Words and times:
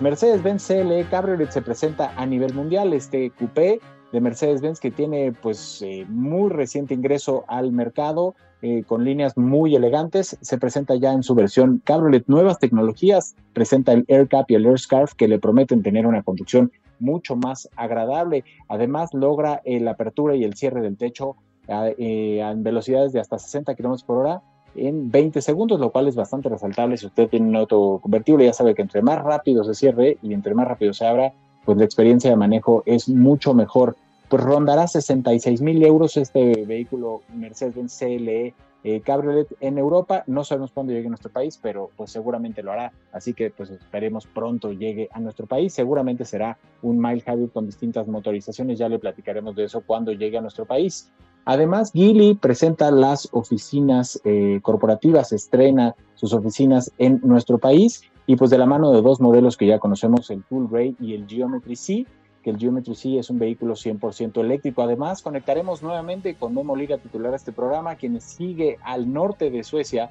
Mercedes-Benz 0.00 0.68
CLE 0.68 1.04
Cabriolet 1.10 1.50
se 1.50 1.60
presenta 1.60 2.12
a 2.16 2.24
nivel 2.24 2.54
mundial. 2.54 2.92
Este 2.92 3.30
coupé 3.30 3.80
de 4.12 4.20
Mercedes-Benz 4.20 4.78
que 4.78 4.92
tiene 4.92 5.32
pues 5.32 5.82
eh, 5.82 6.06
muy 6.08 6.50
reciente 6.50 6.94
ingreso 6.94 7.44
al 7.48 7.72
mercado 7.72 8.36
eh, 8.62 8.84
con 8.86 9.04
líneas 9.04 9.36
muy 9.36 9.74
elegantes. 9.74 10.38
Se 10.40 10.56
presenta 10.56 10.94
ya 10.94 11.12
en 11.12 11.24
su 11.24 11.34
versión 11.34 11.82
Cabriolet 11.84 12.24
nuevas 12.28 12.60
tecnologías. 12.60 13.34
Presenta 13.54 13.92
el 13.92 14.04
AirCap 14.06 14.48
y 14.52 14.54
el 14.54 14.66
AirScarf 14.66 15.14
que 15.14 15.26
le 15.26 15.40
prometen 15.40 15.82
tener 15.82 16.06
una 16.06 16.22
conducción 16.22 16.70
mucho 17.00 17.34
más 17.34 17.68
agradable. 17.74 18.44
Además 18.68 19.10
logra 19.14 19.62
eh, 19.64 19.80
la 19.80 19.92
apertura 19.92 20.36
y 20.36 20.44
el 20.44 20.54
cierre 20.54 20.80
del 20.80 20.96
techo 20.96 21.36
en 21.70 22.62
velocidades 22.62 23.12
de 23.12 23.20
hasta 23.20 23.38
60 23.38 23.74
kilómetros 23.74 24.02
por 24.02 24.16
hora 24.16 24.42
en 24.74 25.10
20 25.10 25.40
segundos, 25.42 25.80
lo 25.80 25.90
cual 25.90 26.08
es 26.08 26.16
bastante 26.16 26.48
resaltable. 26.48 26.96
Si 26.96 27.06
usted 27.06 27.28
tiene 27.28 27.48
un 27.48 27.56
auto 27.56 27.98
convertible, 28.02 28.44
ya 28.44 28.52
sabe 28.52 28.74
que 28.74 28.82
entre 28.82 29.02
más 29.02 29.22
rápido 29.22 29.64
se 29.64 29.74
cierre 29.74 30.18
y 30.22 30.34
entre 30.34 30.54
más 30.54 30.68
rápido 30.68 30.92
se 30.92 31.06
abra, 31.06 31.32
pues 31.64 31.78
la 31.78 31.84
experiencia 31.84 32.30
de 32.30 32.36
manejo 32.36 32.82
es 32.86 33.08
mucho 33.08 33.54
mejor. 33.54 33.96
Pues 34.28 34.42
rondará 34.42 34.86
66 34.86 35.60
mil 35.62 35.82
euros 35.82 36.16
este 36.16 36.64
vehículo 36.66 37.22
Mercedes-Benz 37.34 37.98
CLE 37.98 38.54
eh, 38.84 39.00
Cabriolet 39.00 39.48
en 39.60 39.78
Europa. 39.78 40.22
No 40.26 40.44
sabemos 40.44 40.70
cuándo 40.70 40.92
llegue 40.92 41.06
a 41.06 41.10
nuestro 41.10 41.30
país, 41.30 41.58
pero 41.60 41.90
pues 41.96 42.10
seguramente 42.10 42.62
lo 42.62 42.72
hará. 42.72 42.92
Así 43.12 43.34
que 43.34 43.50
pues 43.50 43.70
esperemos 43.70 44.26
pronto 44.26 44.72
llegue 44.72 45.08
a 45.12 45.20
nuestro 45.20 45.46
país. 45.46 45.74
Seguramente 45.74 46.24
será 46.24 46.58
un 46.82 47.00
mild 47.00 47.22
hybrid 47.26 47.50
con 47.50 47.66
distintas 47.66 48.06
motorizaciones. 48.06 48.78
Ya 48.78 48.88
le 48.88 48.98
platicaremos 48.98 49.56
de 49.56 49.64
eso 49.64 49.82
cuando 49.84 50.12
llegue 50.12 50.38
a 50.38 50.42
nuestro 50.42 50.64
país. 50.64 51.10
Además, 51.50 51.92
Geely 51.94 52.34
presenta 52.34 52.90
las 52.90 53.30
oficinas 53.32 54.20
eh, 54.22 54.60
corporativas, 54.60 55.32
estrena 55.32 55.96
sus 56.14 56.34
oficinas 56.34 56.92
en 56.98 57.22
nuestro 57.24 57.56
país 57.56 58.02
y 58.26 58.36
pues 58.36 58.50
de 58.50 58.58
la 58.58 58.66
mano 58.66 58.92
de 58.92 59.00
dos 59.00 59.18
modelos 59.18 59.56
que 59.56 59.66
ya 59.66 59.78
conocemos, 59.78 60.30
el 60.30 60.44
Ray 60.70 60.94
y 61.00 61.14
el 61.14 61.26
Geometry 61.26 61.74
C, 61.74 62.06
que 62.42 62.50
el 62.50 62.58
Geometry 62.58 62.94
C 62.94 63.18
es 63.18 63.30
un 63.30 63.38
vehículo 63.38 63.76
100% 63.76 64.42
eléctrico. 64.42 64.82
Además, 64.82 65.22
conectaremos 65.22 65.82
nuevamente 65.82 66.34
con 66.34 66.54
Memo 66.54 66.76
Liga 66.76 66.98
titular 66.98 67.30
de 67.30 67.38
este 67.38 67.52
programa, 67.52 67.94
quien 67.94 68.20
sigue 68.20 68.76
al 68.84 69.10
norte 69.10 69.50
de 69.50 69.64
Suecia, 69.64 70.10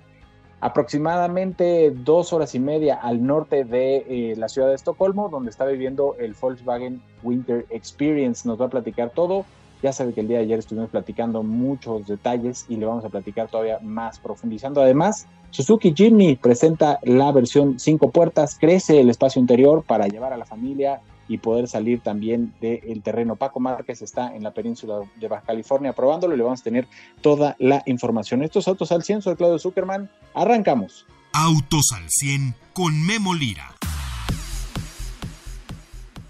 aproximadamente 0.59 1.91
dos 1.91 2.33
horas 2.33 2.55
y 2.55 2.59
media 2.59 2.95
al 2.95 3.23
norte 3.23 3.63
de 3.63 3.97
eh, 3.97 4.35
la 4.38 4.49
ciudad 4.49 4.69
de 4.69 4.73
Estocolmo, 4.73 5.29
donde 5.29 5.51
está 5.51 5.66
viviendo 5.67 6.16
el 6.17 6.33
Volkswagen 6.33 6.99
Winter 7.22 7.67
Experience. 7.69 8.47
Nos 8.47 8.59
va 8.59 8.66
a 8.66 8.69
platicar 8.69 9.11
todo 9.11 9.45
ya 9.81 9.94
sabe 9.94 10.14
que 10.14 10.22
el 10.22 10.28
día 10.28 10.38
de 10.38 10.44
ayer 10.44 10.59
estuvimos 10.59 10.89
platicando 10.89 11.44
muchos 11.44 12.08
detalles 12.08 12.66
y 12.67 12.78
le 12.78 12.86
vamos 12.86 13.06
a 13.06 13.09
platicar 13.09 13.47
todavía 13.47 13.80
más 13.81 14.19
profundizando. 14.19 14.81
Además, 14.81 15.28
Suzuki 15.52 15.94
Jimny 15.95 16.36
presenta 16.36 17.00
la 17.03 17.31
versión 17.31 17.80
5 17.80 18.11
puertas, 18.11 18.58
crece 18.59 19.00
el 19.00 19.09
espacio 19.09 19.39
interior 19.39 19.84
para 19.84 20.08
llevar 20.08 20.34
a 20.34 20.38
la 20.38 20.45
familia 20.45 21.01
y 21.29 21.38
poder 21.40 21.68
salir 21.68 22.01
también 22.01 22.53
del 22.62 23.01
terreno. 23.03 23.35
Paco 23.35 23.59
Márquez 23.59 24.01
está 24.01 24.35
en 24.35 24.44
la 24.44 24.51
península 24.51 25.01
de 25.19 25.28
Baja 25.28 25.44
California 25.46 25.94
probándolo 25.94 26.34
y 26.34 26.38
le 26.38 26.44
vamos 26.44 26.62
a 26.62 26.63
tener 26.63 26.88
toda 27.22 27.56
la 27.59 27.84
información. 27.85 28.44
Estos 28.44 28.68
autos 28.68 28.91
al 28.91 29.03
100, 29.03 29.22
soy 29.22 29.35
Claudio 29.35 29.59
Zuckerman. 29.59 30.09
Arrancamos. 30.34 31.06
Autos 31.34 31.91
al 31.96 32.09
100 32.09 32.56
con 32.74 33.06
Memo 33.06 33.34
Lira. 33.34 33.75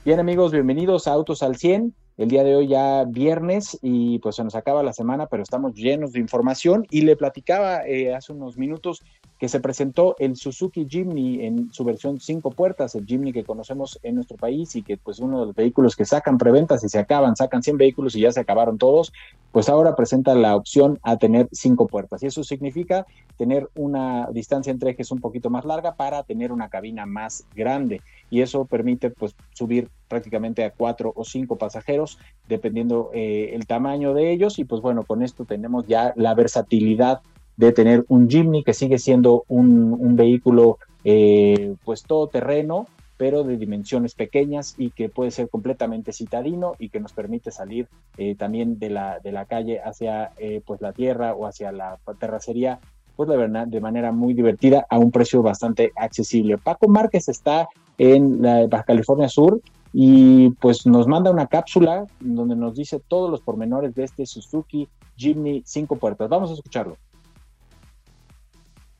Bien 0.03 0.19
amigos, 0.19 0.51
bienvenidos 0.51 1.07
a 1.07 1.11
Autos 1.11 1.43
al 1.43 1.57
100 1.57 1.93
el 2.17 2.29
día 2.29 2.43
de 2.43 2.55
hoy 2.55 2.67
ya 2.67 3.05
viernes 3.05 3.77
y 3.81 4.17
pues 4.19 4.35
se 4.35 4.43
nos 4.43 4.55
acaba 4.55 4.81
la 4.81 4.91
semana, 4.91 5.27
pero 5.27 5.43
estamos 5.43 5.75
llenos 5.75 6.13
de 6.13 6.19
información. 6.19 6.85
Y 6.89 7.01
le 7.01 7.15
platicaba 7.15 7.87
eh, 7.87 8.15
hace 8.15 8.33
unos 8.33 8.57
minutos 8.57 9.03
que 9.39 9.47
se 9.47 9.59
presentó 9.59 10.15
el 10.17 10.35
Suzuki 10.35 10.87
Jimny 10.89 11.45
en 11.45 11.71
su 11.71 11.83
versión 11.83 12.19
cinco 12.19 12.49
puertas, 12.49 12.95
el 12.95 13.05
Jimny 13.05 13.31
que 13.31 13.43
conocemos 13.43 13.99
en 14.01 14.15
nuestro 14.15 14.35
país 14.35 14.75
y 14.75 14.81
que 14.81 14.97
pues 14.97 15.19
uno 15.19 15.41
de 15.41 15.45
los 15.47 15.55
vehículos 15.55 15.95
que 15.95 16.05
sacan 16.05 16.39
preventas 16.39 16.83
y 16.83 16.89
se 16.89 16.97
acaban, 16.97 17.35
sacan 17.35 17.61
100 17.61 17.77
vehículos 17.77 18.15
y 18.15 18.21
ya 18.21 18.31
se 18.31 18.39
acabaron 18.39 18.79
todos, 18.79 19.13
pues 19.51 19.69
ahora 19.69 19.95
presenta 19.95 20.33
la 20.33 20.55
opción 20.55 20.99
a 21.03 21.17
tener 21.17 21.47
cinco 21.51 21.85
puertas. 21.85 22.23
Y 22.23 22.25
eso 22.25 22.43
significa 22.43 23.05
tener 23.37 23.69
una 23.75 24.27
distancia 24.31 24.71
entre 24.71 24.91
ejes 24.91 25.11
un 25.11 25.19
poquito 25.19 25.51
más 25.51 25.65
larga 25.65 25.93
para 25.93 26.23
tener 26.23 26.51
una 26.51 26.69
cabina 26.69 27.05
más 27.05 27.45
grande. 27.55 28.01
Y 28.31 28.41
eso 28.41 28.65
permite 28.65 29.11
pues 29.11 29.35
subir 29.53 29.89
prácticamente 30.07 30.63
a 30.63 30.71
cuatro 30.71 31.13
o 31.15 31.23
cinco 31.23 31.57
pasajeros 31.57 32.17
dependiendo 32.47 33.11
eh, 33.13 33.51
el 33.53 33.67
tamaño 33.67 34.13
de 34.13 34.31
ellos 34.31 34.59
y 34.59 34.63
pues 34.65 34.81
bueno 34.81 35.03
con 35.03 35.21
esto 35.21 35.45
tenemos 35.45 35.85
ya 35.87 36.13
la 36.15 36.33
versatilidad 36.33 37.21
de 37.57 37.71
tener 37.73 38.05
un 38.07 38.29
Jimny 38.29 38.63
que 38.63 38.73
sigue 38.73 38.99
siendo 38.99 39.43
un, 39.47 40.15
vehículo 40.15 40.77
eh, 41.03 41.75
pues 41.83 42.03
todoterreno, 42.03 42.87
pero 43.17 43.43
de 43.43 43.57
dimensiones 43.57 44.13
pequeñas 44.13 44.75
y 44.77 44.91
que 44.91 45.09
puede 45.09 45.31
ser 45.31 45.49
completamente 45.49 46.13
citadino 46.13 46.75
y 46.79 46.89
que 46.89 46.99
nos 46.99 47.13
permite 47.13 47.51
salir 47.51 47.87
eh, 48.17 48.35
también 48.35 48.79
de 48.79 48.91
la, 48.91 49.19
de 49.19 49.31
la 49.31 49.45
calle 49.45 49.81
hacia 49.83 50.31
eh, 50.37 50.61
pues 50.65 50.81
la 50.81 50.93
tierra 50.93 51.33
o 51.33 51.47
hacia 51.47 51.71
la 51.71 51.97
terracería 52.19 52.79
pues 53.15 53.27
la 53.27 53.35
verdad 53.35 53.65
de 53.65 53.81
manera 53.81 54.11
muy 54.11 54.35
divertida 54.35 54.85
a 54.87 54.99
un 54.99 55.09
precio 55.09 55.41
bastante 55.41 55.91
accesible. 55.95 56.59
Paco 56.59 56.87
Márquez 56.87 57.27
está 57.27 57.67
en 57.97 58.43
Baja 58.43 58.83
California 58.83 59.27
Sur 59.27 59.59
y 59.99 60.51
pues 60.51 60.85
nos 60.85 61.07
manda 61.07 61.31
una 61.31 61.47
cápsula 61.47 62.05
donde 62.19 62.55
nos 62.55 62.75
dice 62.75 63.01
todos 63.07 63.31
los 63.31 63.41
pormenores 63.41 63.95
de 63.95 64.03
este 64.03 64.27
Suzuki 64.27 64.87
Jimny 65.15 65.63
cinco 65.65 65.95
puertas. 65.95 66.29
Vamos 66.29 66.51
a 66.51 66.53
escucharlo. 66.53 66.97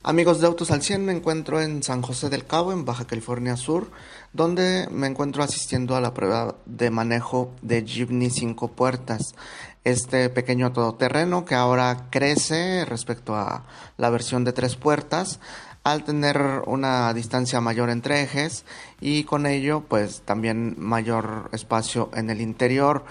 Amigos 0.01 0.41
de 0.41 0.47
Autos 0.47 0.71
al 0.71 0.81
100, 0.81 1.05
me 1.05 1.11
encuentro 1.11 1.61
en 1.61 1.83
San 1.83 2.01
José 2.01 2.29
del 2.29 2.45
Cabo, 2.45 2.71
en 2.71 2.83
Baja 2.83 3.05
California 3.05 3.57
Sur, 3.57 3.91
donde 4.33 4.87
me 4.89 5.05
encuentro 5.05 5.43
asistiendo 5.43 5.95
a 5.95 6.01
la 6.01 6.15
prueba 6.15 6.55
de 6.65 6.89
manejo 6.89 7.51
de 7.61 7.85
Jimny 7.85 8.31
5 8.31 8.69
puertas. 8.69 9.35
Este 9.83 10.31
pequeño 10.31 10.73
todoterreno 10.73 11.45
que 11.45 11.53
ahora 11.53 12.07
crece 12.09 12.85
respecto 12.85 13.35
a 13.35 13.65
la 13.97 14.09
versión 14.09 14.43
de 14.45 14.51
tres 14.51 14.75
puertas 14.75 15.39
al 15.87 16.03
tener 16.03 16.63
una 16.65 17.13
distancia 17.13 17.61
mayor 17.61 17.89
entre 17.89 18.21
ejes 18.21 18.65
y 18.99 19.23
con 19.23 19.45
ello 19.45 19.85
pues 19.87 20.19
también 20.19 20.75
mayor 20.77 21.49
espacio 21.53 22.09
en 22.13 22.29
el 22.29 22.41
interior. 22.41 23.05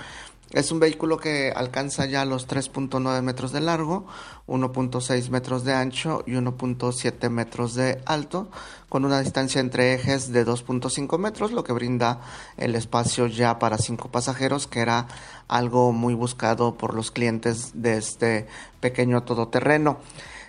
Es 0.51 0.71
un 0.71 0.79
vehículo 0.79 1.17
que 1.17 1.55
alcanza 1.57 2.05
ya 2.05 2.27
los 2.27 2.47
3.9 2.47 3.23
metros 3.23 3.53
de 3.53 3.63
largo, 3.63 4.07
1.6 4.47 5.31
metros 5.31 5.65
de 5.65 5.73
ancho 5.73 6.23
y 6.27 6.33
1.7 6.33 7.31
metros 7.31 7.75
de 7.75 8.03
alto, 8.05 8.51
con 8.91 9.07
una 9.07 9.21
distancia 9.21 9.63
entre 9.63 9.95
ejes 9.95 10.31
de 10.31 10.45
2.5 10.45 11.19
metros, 11.19 11.53
lo 11.53 11.65
que 11.65 11.73
brinda 11.73 12.21
el 12.59 12.75
espacio 12.75 13.27
ya 13.27 13.59
para 13.59 13.79
cinco 13.79 14.11
pasajeros, 14.11 14.67
que 14.67 14.81
era 14.81 15.09
algo 15.49 15.93
muy 15.93 16.13
buscado 16.13 16.77
por 16.77 16.95
los 16.95 17.11
clientes 17.11 17.71
de 17.73 17.97
este 17.97 18.47
pequeño 18.81 19.23
todoterreno. 19.23 19.99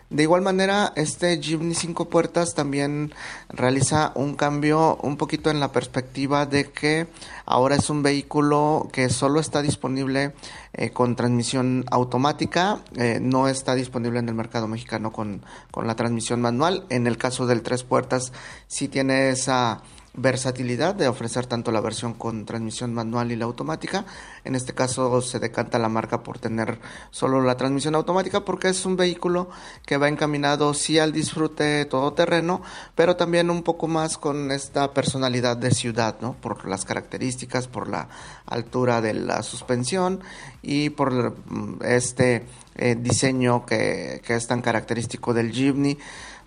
De 0.09 0.23
igual 0.23 0.41
manera, 0.41 0.93
este 0.95 1.37
Jimny 1.41 1.75
5 1.75 2.07
puertas 2.07 2.53
también 2.55 3.13
realiza 3.49 4.13
un 4.15 4.35
cambio 4.35 4.95
un 5.01 5.17
poquito 5.17 5.49
en 5.49 5.59
la 5.59 5.73
perspectiva 5.73 6.45
de 6.45 6.71
que 6.71 7.07
ahora 7.45 7.75
es 7.75 7.89
un 7.89 8.03
vehículo 8.03 8.87
que 8.93 9.09
solo 9.09 9.41
está 9.41 9.61
disponible 9.61 10.33
eh, 10.71 10.91
con 10.91 11.17
transmisión 11.17 11.83
automática, 11.91 12.79
eh, 12.95 13.19
no 13.21 13.49
está 13.49 13.75
disponible 13.75 14.19
en 14.19 14.29
el 14.29 14.35
mercado 14.35 14.69
mexicano 14.69 15.11
con, 15.11 15.43
con 15.71 15.87
la 15.87 15.97
transmisión 15.97 16.39
manual. 16.39 16.85
En 16.87 17.05
el 17.05 17.17
caso 17.17 17.45
del 17.45 17.61
tres 17.61 17.83
puertas, 17.83 18.31
sí 18.67 18.87
tiene 18.87 19.31
esa 19.31 19.81
versatilidad 20.17 20.95
de 20.95 21.07
ofrecer 21.07 21.45
tanto 21.45 21.71
la 21.71 21.79
versión 21.79 22.15
con 22.15 22.45
transmisión 22.45 22.93
manual 22.93 23.31
y 23.31 23.35
la 23.35 23.45
automática. 23.45 24.03
En 24.43 24.55
este 24.55 24.73
caso 24.73 25.21
se 25.21 25.39
decanta 25.39 25.79
la 25.79 25.89
marca 25.89 26.23
por 26.23 26.39
tener 26.39 26.79
solo 27.11 27.41
la 27.41 27.55
transmisión 27.55 27.95
automática 27.95 28.43
porque 28.43 28.69
es 28.69 28.85
un 28.85 28.97
vehículo 28.97 29.49
que 29.85 29.97
va 29.97 30.09
encaminado 30.09 30.73
sí 30.73 30.97
al 30.97 31.13
disfrute 31.13 31.85
todoterreno, 31.85 32.61
pero 32.95 33.15
también 33.15 33.51
un 33.51 33.61
poco 33.61 33.87
más 33.87 34.17
con 34.17 34.51
esta 34.51 34.91
personalidad 34.91 35.55
de 35.55 35.71
ciudad, 35.71 36.17
¿no? 36.19 36.33
Por 36.33 36.67
las 36.67 36.83
características, 36.83 37.67
por 37.67 37.87
la 37.87 38.09
altura 38.47 39.01
de 39.01 39.13
la 39.13 39.43
suspensión 39.43 40.21
y 40.63 40.89
por 40.89 41.31
mm, 41.31 41.83
este 41.83 42.47
eh, 42.75 42.95
diseño 42.99 43.65
que, 43.65 44.21
que 44.25 44.35
es 44.35 44.47
tan 44.47 44.61
característico 44.61 45.33
del 45.33 45.51
Jeepney 45.51 45.97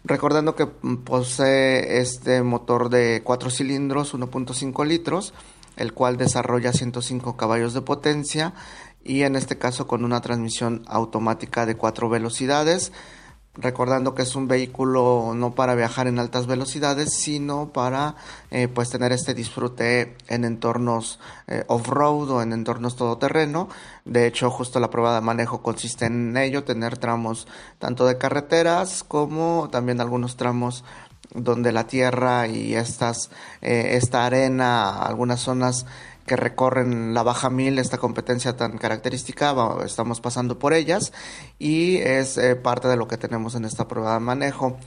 recordando 0.05 0.55
que 0.55 0.67
posee 0.67 1.99
este 1.99 2.43
motor 2.43 2.89
de 2.89 3.23
4 3.25 3.51
cilindros 3.51 4.15
1.5 4.15 4.87
litros 4.87 5.35
el 5.77 5.93
cual 5.95 6.17
desarrolla 6.17 6.73
105 6.73 7.37
caballos 7.37 7.75
de 7.75 7.83
potencia 7.83 8.55
y 9.03 9.23
en 9.23 9.37
este 9.37 9.57
caso 9.59 9.87
con 9.87 10.05
una 10.05 10.21
transmisión 10.21 10.83
automática 10.87 11.65
de 11.67 11.77
4 11.77 12.09
velocidades 12.09 12.93
recordando 13.61 14.15
que 14.15 14.23
es 14.23 14.35
un 14.35 14.49
vehículo 14.49 15.33
no 15.35 15.55
para 15.55 15.75
viajar 15.75 16.07
en 16.07 16.19
altas 16.19 16.47
velocidades, 16.47 17.15
sino 17.15 17.69
para 17.73 18.17
eh, 18.51 18.69
pues 18.69 18.91
tener 18.91 19.13
este 19.13 19.35
disfrute 19.35 20.17
en 20.29 20.45
entornos 20.45 21.21
eh, 21.47 21.65
off-road 21.69 22.31
o 22.31 22.43
en 22.43 22.53
entornos 22.53 22.97
todoterreno. 22.97 23.69
De 24.05 24.27
hecho, 24.27 24.51
justo 24.51 24.81
la 24.81 24.91
prueba 24.91 25.15
de 25.15 25.21
manejo 25.21 25.63
consiste 25.63 26.07
en 26.07 26.37
ello, 26.37 26.65
tener 26.65 26.99
tramos 26.99 27.47
tanto 27.79 28.07
de 28.07 28.19
carreteras 28.19 29.05
como 29.05 29.69
también 29.71 30.01
algunos 30.01 30.37
tramos 30.37 30.85
donde 31.35 31.73
la 31.73 31.87
tierra 31.87 32.49
y 32.49 32.75
estas, 32.75 33.31
eh, 33.63 33.91
esta 33.93 34.27
arena, 34.27 35.03
algunas 35.03 35.41
zonas 35.41 35.87
que 36.27 36.37
recorren 36.37 37.15
la 37.15 37.23
Baja 37.23 37.51
Mil, 37.51 37.79
esta 37.79 37.99
competencia 37.99 38.57
tan 38.57 38.79
característica, 38.79 39.55
estamos 39.85 40.21
pasando 40.21 40.59
por 40.59 40.73
ellas 40.73 41.13
y 41.59 41.97
es 41.97 42.39
eh, 42.39 42.57
parte 42.57 42.89
de 42.89 42.97
lo 42.97 43.09
que 43.09 43.17
tenemos 43.17 43.55
en 43.55 43.65
esta 43.65 43.89
prueba 43.89 44.15
de 44.15 44.21
manejo. 44.21 44.79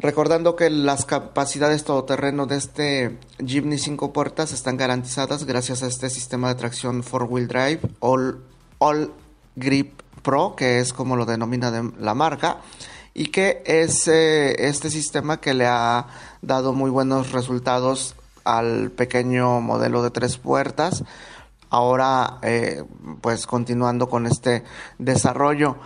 Recordando 0.00 0.54
que 0.54 0.70
las 0.70 1.04
capacidades 1.04 1.82
todoterreno 1.82 2.46
de 2.46 2.56
este 2.56 3.18
Jeepney 3.40 3.78
5 3.78 4.12
puertas 4.12 4.52
están 4.52 4.76
garantizadas 4.76 5.44
gracias 5.44 5.82
a 5.82 5.88
este 5.88 6.08
sistema 6.08 6.48
de 6.48 6.54
tracción 6.54 7.02
4-wheel 7.02 7.48
drive 7.48 7.80
All, 7.98 8.44
All 8.78 9.12
Grip 9.56 10.00
Pro, 10.22 10.54
que 10.54 10.78
es 10.78 10.92
como 10.92 11.16
lo 11.16 11.26
denomina 11.26 11.72
la 11.98 12.14
marca, 12.14 12.58
y 13.12 13.26
que 13.26 13.62
es 13.66 14.06
eh, 14.06 14.68
este 14.68 14.88
sistema 14.88 15.40
que 15.40 15.52
le 15.52 15.66
ha 15.66 16.06
dado 16.42 16.72
muy 16.72 16.90
buenos 16.90 17.32
resultados 17.32 18.14
al 18.48 18.90
pequeño 18.90 19.60
modelo 19.60 20.02
de 20.02 20.10
tres 20.10 20.38
puertas. 20.38 21.04
Ahora, 21.68 22.38
eh, 22.42 22.82
pues 23.20 23.46
continuando 23.46 24.08
con 24.08 24.26
este 24.26 24.64
desarrollo. 24.98 25.76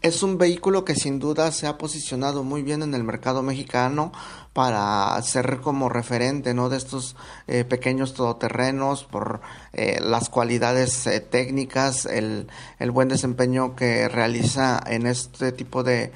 Es 0.00 0.22
un 0.22 0.38
vehículo 0.38 0.82
que 0.82 0.94
sin 0.94 1.18
duda 1.18 1.52
se 1.52 1.66
ha 1.66 1.76
posicionado 1.76 2.42
muy 2.42 2.62
bien 2.62 2.82
en 2.82 2.94
el 2.94 3.04
mercado 3.04 3.42
mexicano 3.42 4.12
para 4.54 5.20
ser 5.20 5.60
como 5.60 5.90
referente 5.90 6.54
¿no? 6.54 6.70
de 6.70 6.78
estos 6.78 7.16
eh, 7.46 7.64
pequeños 7.64 8.14
todoterrenos 8.14 9.04
por 9.04 9.42
eh, 9.74 9.98
las 10.00 10.30
cualidades 10.30 11.06
técnicas, 11.28 12.06
el, 12.06 12.48
buen 12.92 13.08
desempeño 13.08 13.76
que 13.76 14.08
realiza 14.08 14.80
en 14.86 15.06
este 15.06 15.52
tipo 15.52 15.82
de 15.82 16.12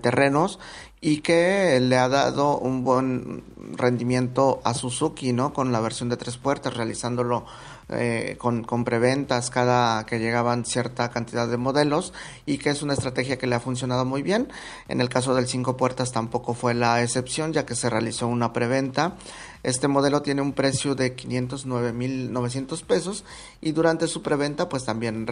terrenos 0.00 0.60
y 1.00 1.18
que 1.18 1.78
le 1.80 1.98
ha 1.98 2.08
dado 2.08 2.58
un 2.58 2.82
buen 2.82 3.44
rendimiento 3.76 4.60
a 4.64 4.72
Suzuki, 4.72 5.32
¿no? 5.32 5.52
Con 5.52 5.70
la 5.70 5.80
versión 5.80 6.08
de 6.08 6.16
tres 6.16 6.38
puertas, 6.38 6.74
realizándolo 6.74 7.44
eh, 7.88 8.36
con, 8.38 8.64
con, 8.64 8.84
preventas 8.84 9.48
cada 9.50 10.04
que 10.06 10.18
llegaban 10.18 10.64
cierta 10.64 11.08
cantidad 11.10 11.46
de 11.46 11.56
modelos 11.56 12.12
y 12.44 12.58
que 12.58 12.70
es 12.70 12.82
una 12.82 12.94
estrategia 12.94 13.38
que 13.38 13.46
le 13.46 13.54
ha 13.54 13.60
funcionado 13.60 14.04
muy 14.04 14.22
bien. 14.22 14.48
En 14.88 15.00
el 15.00 15.08
caso 15.08 15.34
del 15.34 15.46
cinco 15.46 15.76
puertas 15.76 16.10
tampoco 16.10 16.54
fue 16.54 16.74
la 16.74 17.02
excepción, 17.02 17.52
ya 17.52 17.66
que 17.66 17.76
se 17.76 17.90
realizó 17.90 18.26
una 18.26 18.52
preventa. 18.52 19.16
Este 19.62 19.88
modelo 19.88 20.22
tiene 20.22 20.42
un 20.42 20.52
precio 20.52 20.94
de 20.94 21.14
509.900 21.14 22.82
pesos 22.84 23.24
y 23.60 23.72
durante 23.72 24.08
su 24.08 24.22
preventa 24.22 24.68
pues 24.68 24.84
también 24.84 25.26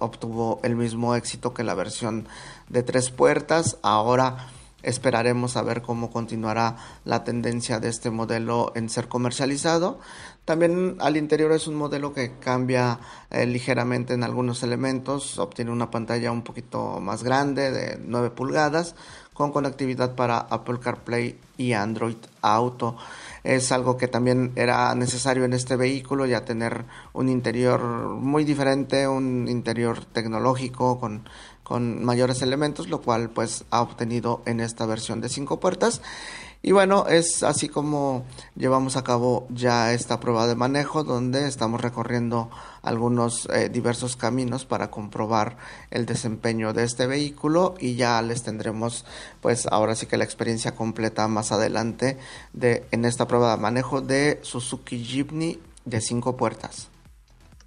obtuvo 0.00 0.60
el 0.62 0.76
mismo 0.76 1.14
éxito 1.14 1.52
que 1.52 1.64
la 1.64 1.74
versión 1.74 2.28
de 2.68 2.82
tres 2.82 3.10
puertas. 3.10 3.76
Ahora 3.82 4.48
Esperaremos 4.82 5.56
a 5.56 5.62
ver 5.62 5.82
cómo 5.82 6.10
continuará 6.10 6.76
la 7.04 7.24
tendencia 7.24 7.80
de 7.80 7.88
este 7.88 8.10
modelo 8.10 8.72
en 8.76 8.88
ser 8.88 9.08
comercializado. 9.08 9.98
También 10.44 10.96
al 11.00 11.16
interior 11.16 11.50
es 11.52 11.66
un 11.66 11.74
modelo 11.74 12.14
que 12.14 12.38
cambia 12.38 13.00
eh, 13.30 13.44
ligeramente 13.44 14.14
en 14.14 14.22
algunos 14.22 14.62
elementos, 14.62 15.38
obtiene 15.38 15.72
una 15.72 15.90
pantalla 15.90 16.30
un 16.30 16.42
poquito 16.42 17.00
más 17.00 17.22
grande 17.24 17.72
de 17.72 17.98
9 18.02 18.30
pulgadas 18.30 18.94
con 19.38 19.52
conectividad 19.52 20.16
para 20.16 20.38
Apple 20.38 20.80
CarPlay 20.80 21.38
y 21.56 21.72
Android 21.72 22.16
Auto. 22.42 22.96
Es 23.44 23.70
algo 23.70 23.96
que 23.96 24.08
también 24.08 24.50
era 24.56 24.92
necesario 24.96 25.44
en 25.44 25.52
este 25.52 25.76
vehículo, 25.76 26.26
ya 26.26 26.44
tener 26.44 26.86
un 27.12 27.28
interior 27.28 27.80
muy 27.80 28.42
diferente, 28.42 29.06
un 29.06 29.46
interior 29.46 30.04
tecnológico 30.06 30.98
con 30.98 31.28
con 31.68 32.02
mayores 32.02 32.40
elementos, 32.40 32.88
lo 32.88 33.02
cual 33.02 33.28
pues 33.28 33.64
ha 33.70 33.82
obtenido 33.82 34.42
en 34.46 34.60
esta 34.60 34.86
versión 34.86 35.20
de 35.20 35.28
cinco 35.28 35.60
puertas. 35.60 36.00
Y 36.60 36.72
bueno, 36.72 37.06
es 37.06 37.44
así 37.44 37.68
como 37.68 38.24
llevamos 38.56 38.96
a 38.96 39.04
cabo 39.04 39.46
ya 39.50 39.92
esta 39.92 40.18
prueba 40.18 40.48
de 40.48 40.56
manejo 40.56 41.04
donde 41.04 41.46
estamos 41.46 41.80
recorriendo 41.80 42.50
algunos 42.82 43.46
eh, 43.46 43.68
diversos 43.68 44.16
caminos 44.16 44.64
para 44.64 44.90
comprobar 44.90 45.56
el 45.90 46.04
desempeño 46.04 46.72
de 46.72 46.82
este 46.82 47.06
vehículo 47.06 47.74
y 47.78 47.94
ya 47.94 48.20
les 48.22 48.42
tendremos 48.42 49.04
pues 49.40 49.66
ahora 49.66 49.94
sí 49.94 50.06
que 50.06 50.16
la 50.16 50.24
experiencia 50.24 50.74
completa 50.74 51.28
más 51.28 51.52
adelante 51.52 52.18
de 52.54 52.86
en 52.90 53.04
esta 53.04 53.28
prueba 53.28 53.54
de 53.54 53.62
manejo 53.62 54.00
de 54.00 54.40
Suzuki 54.42 55.04
Jeepney 55.04 55.60
de 55.84 56.00
cinco 56.00 56.36
puertas. 56.36 56.88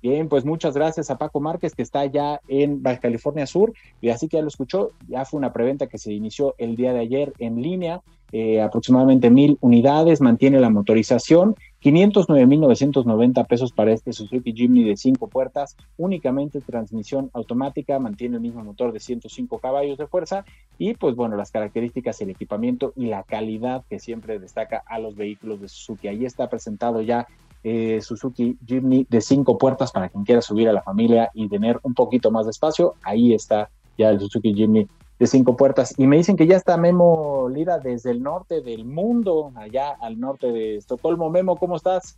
Bien, 0.02 0.30
pues 0.30 0.46
muchas 0.46 0.74
gracias 0.74 1.12
a 1.12 1.18
Paco 1.18 1.40
Márquez, 1.40 1.76
que 1.76 1.84
está 1.84 2.06
ya 2.06 2.42
en 2.48 2.82
California 2.82 3.46
Sur, 3.46 3.74
y 4.02 4.10
así 4.10 4.28
que 4.28 4.38
ya 4.38 4.42
lo 4.42 4.48
escuchó, 4.48 4.92
ya 5.08 5.26
fue 5.26 5.38
una 5.38 5.54
preventa 5.54 5.86
que 5.86 6.00
se 6.00 6.12
inició 6.12 6.56
el 6.58 6.76
día 6.76 6.92
de 6.92 7.02
ayer 7.02 7.34
en 7.38 7.62
línea, 7.62 8.02
eh, 8.32 8.62
aproximadamente 8.62 9.30
mil 9.30 9.58
unidades, 9.62 10.22
mantiene 10.22 10.60
la 10.60 10.70
motorización, 10.72 11.56
509.990 11.84 13.46
pesos 13.46 13.74
para 13.74 13.92
este 13.92 14.14
Suzuki 14.14 14.54
Jimny 14.54 14.86
de 14.86 14.98
cinco 14.98 15.28
puertas, 15.28 15.76
únicamente 15.98 16.62
transmisión 16.62 17.30
automática, 17.34 18.00
mantiene 18.00 18.38
el 18.38 18.42
mismo 18.42 18.64
motor 18.64 18.94
de 18.94 19.00
105 19.00 19.60
caballos 19.60 19.98
de 19.98 20.08
fuerza 20.08 20.46
y 20.78 20.94
pues 20.94 21.16
bueno, 21.16 21.36
las 21.36 21.52
características, 21.52 22.22
el 22.22 22.30
equipamiento 22.30 22.94
y 22.96 23.08
la 23.08 23.24
calidad 23.24 23.84
que 23.90 24.00
siempre 24.00 24.40
destaca 24.40 24.82
a 24.86 24.98
los 24.98 25.16
vehículos 25.16 25.60
de 25.60 25.68
Suzuki. 25.68 26.08
Ahí 26.08 26.26
está 26.26 26.50
presentado 26.50 27.02
ya 27.02 27.28
eh, 27.64 28.00
Suzuki 28.02 28.58
Jimny 28.66 29.06
de 29.10 29.22
cinco 29.22 29.58
puertas 29.58 29.92
para 29.92 30.10
quien 30.10 30.24
quiera 30.24 30.42
subir 30.42 30.70
a 30.70 30.74
la 30.74 30.82
familia 30.82 31.30
y 31.34 31.48
tener 31.48 31.80
un 31.84 31.94
poquito 31.94 32.32
más 32.32 32.46
de 32.46 32.52
espacio. 32.52 32.96
Ahí 33.04 33.34
está 33.34 33.70
ya 33.98 34.10
el 34.10 34.20
Suzuki 34.20 34.54
Jimny 34.54 34.88
de 35.20 35.28
cinco 35.28 35.56
puertas. 35.56 35.94
Y 35.98 36.08
me 36.08 36.18
dicen 36.18 36.36
que 36.36 36.48
ya 36.48 36.58
está 36.58 36.78
Memo 36.78 37.48
Lira 37.48 37.78
desde 37.78 38.12
el 38.12 38.24
norte 38.24 38.62
del 38.62 38.86
mundo, 38.86 39.52
allá 39.56 39.92
al 40.02 40.20
norte 40.20 40.52
de 40.52 40.78
Estocolmo. 40.78 41.30
Memo, 41.30 41.58
¿cómo 41.58 41.76
estás? 41.76 42.18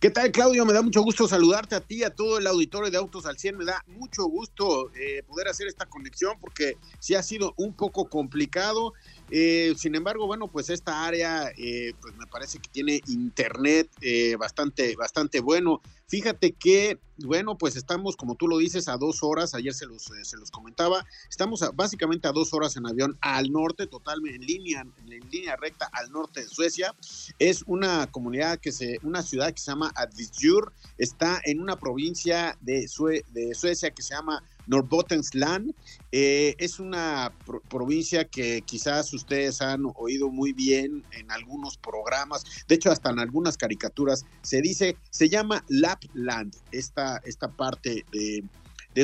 ¿Qué 0.00 0.10
tal, 0.10 0.30
Claudio? 0.30 0.64
Me 0.64 0.72
da 0.72 0.82
mucho 0.82 1.02
gusto 1.02 1.26
saludarte 1.26 1.74
a 1.74 1.80
ti, 1.80 2.04
a 2.04 2.10
todo 2.10 2.38
el 2.38 2.46
auditorio 2.46 2.90
de 2.90 2.96
Autos 2.96 3.26
al 3.26 3.38
100. 3.38 3.56
Me 3.56 3.64
da 3.64 3.84
mucho 3.88 4.24
gusto 4.24 4.90
eh, 4.94 5.22
poder 5.26 5.48
hacer 5.48 5.66
esta 5.66 5.86
conexión 5.86 6.36
porque 6.40 6.76
sí 7.00 7.14
ha 7.14 7.22
sido 7.22 7.54
un 7.56 7.72
poco 7.72 8.08
complicado. 8.08 8.92
Eh, 9.36 9.74
sin 9.76 9.96
embargo, 9.96 10.28
bueno, 10.28 10.46
pues 10.46 10.70
esta 10.70 11.04
área, 11.04 11.50
eh, 11.58 11.92
pues 12.00 12.14
me 12.14 12.24
parece 12.28 12.60
que 12.60 12.70
tiene 12.70 13.00
internet 13.08 13.90
eh, 14.00 14.36
bastante, 14.36 14.94
bastante 14.94 15.40
bueno. 15.40 15.82
Fíjate 16.06 16.52
que, 16.52 17.00
bueno, 17.16 17.58
pues 17.58 17.74
estamos, 17.74 18.14
como 18.14 18.36
tú 18.36 18.46
lo 18.46 18.58
dices, 18.58 18.86
a 18.86 18.96
dos 18.96 19.24
horas, 19.24 19.52
ayer 19.54 19.74
se 19.74 19.86
los, 19.86 20.04
se 20.22 20.36
los 20.36 20.52
comentaba, 20.52 21.04
estamos 21.28 21.64
básicamente 21.74 22.28
a 22.28 22.32
dos 22.32 22.54
horas 22.54 22.76
en 22.76 22.86
avión 22.86 23.18
al 23.22 23.50
norte, 23.50 23.88
totalmente 23.88 24.36
en 24.36 24.46
línea, 24.46 24.86
en 25.08 25.30
línea 25.30 25.56
recta 25.56 25.90
al 25.92 26.12
norte 26.12 26.42
de 26.42 26.46
Suecia. 26.46 26.94
Es 27.40 27.64
una 27.66 28.06
comunidad 28.12 28.60
que 28.60 28.70
se, 28.70 28.98
una 29.02 29.22
ciudad 29.22 29.52
que 29.52 29.60
se 29.60 29.72
llama 29.72 29.90
Advisjur, 29.96 30.72
está 30.96 31.40
en 31.44 31.60
una 31.60 31.74
provincia 31.74 32.56
de, 32.60 32.88
de 33.32 33.54
Suecia 33.56 33.90
que 33.90 34.02
se 34.02 34.14
llama 34.14 34.44
Norrbottensland. 34.66 35.74
Eh, 36.12 36.54
es 36.58 36.78
una 36.78 37.32
provincia 37.68 38.24
que 38.24 38.62
quizás 38.62 39.12
ustedes 39.12 39.60
han 39.60 39.82
oído 39.96 40.30
muy 40.30 40.52
bien 40.52 41.04
en 41.12 41.30
algunos 41.30 41.76
programas, 41.76 42.44
de 42.68 42.76
hecho 42.76 42.90
hasta 42.90 43.10
en 43.10 43.18
algunas 43.18 43.56
caricaturas 43.56 44.24
se 44.42 44.62
dice, 44.62 44.96
se 45.10 45.28
llama 45.28 45.64
Lapland, 45.68 46.54
esta, 46.72 47.18
esta 47.24 47.48
parte 47.48 48.04
de, 48.12 48.44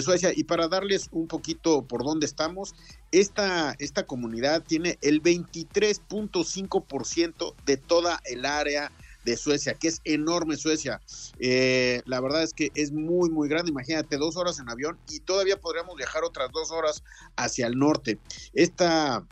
Suecia. 0.02 0.32
Y 0.34 0.44
para 0.44 0.68
darles 0.68 1.08
un 1.10 1.26
poquito 1.26 1.82
por 1.82 2.04
dónde 2.04 2.24
estamos, 2.24 2.76
esta, 3.10 3.74
esta 3.80 4.06
comunidad 4.06 4.62
tiene 4.62 4.98
el 5.02 5.20
23.5% 5.20 7.54
de 7.66 7.76
toda 7.76 8.20
el 8.24 8.46
área 8.46 8.92
de 9.24 9.36
Suecia, 9.36 9.74
que 9.74 9.88
es 9.88 10.00
enorme 10.04 10.56
Suecia. 10.56 11.00
Eh, 11.38 12.02
la 12.06 12.20
verdad 12.20 12.42
es 12.42 12.52
que 12.52 12.70
es 12.74 12.92
muy, 12.92 13.30
muy 13.30 13.48
grande. 13.48 13.70
Imagínate, 13.70 14.16
dos 14.16 14.36
horas 14.36 14.58
en 14.58 14.68
avión 14.68 14.98
y 15.08 15.20
todavía 15.20 15.60
podríamos 15.60 15.96
viajar 15.96 16.24
otras 16.24 16.50
dos 16.52 16.70
horas 16.70 17.02
hacia 17.36 17.66
el 17.66 17.78
norte. 17.78 18.18
Esta 18.52 19.26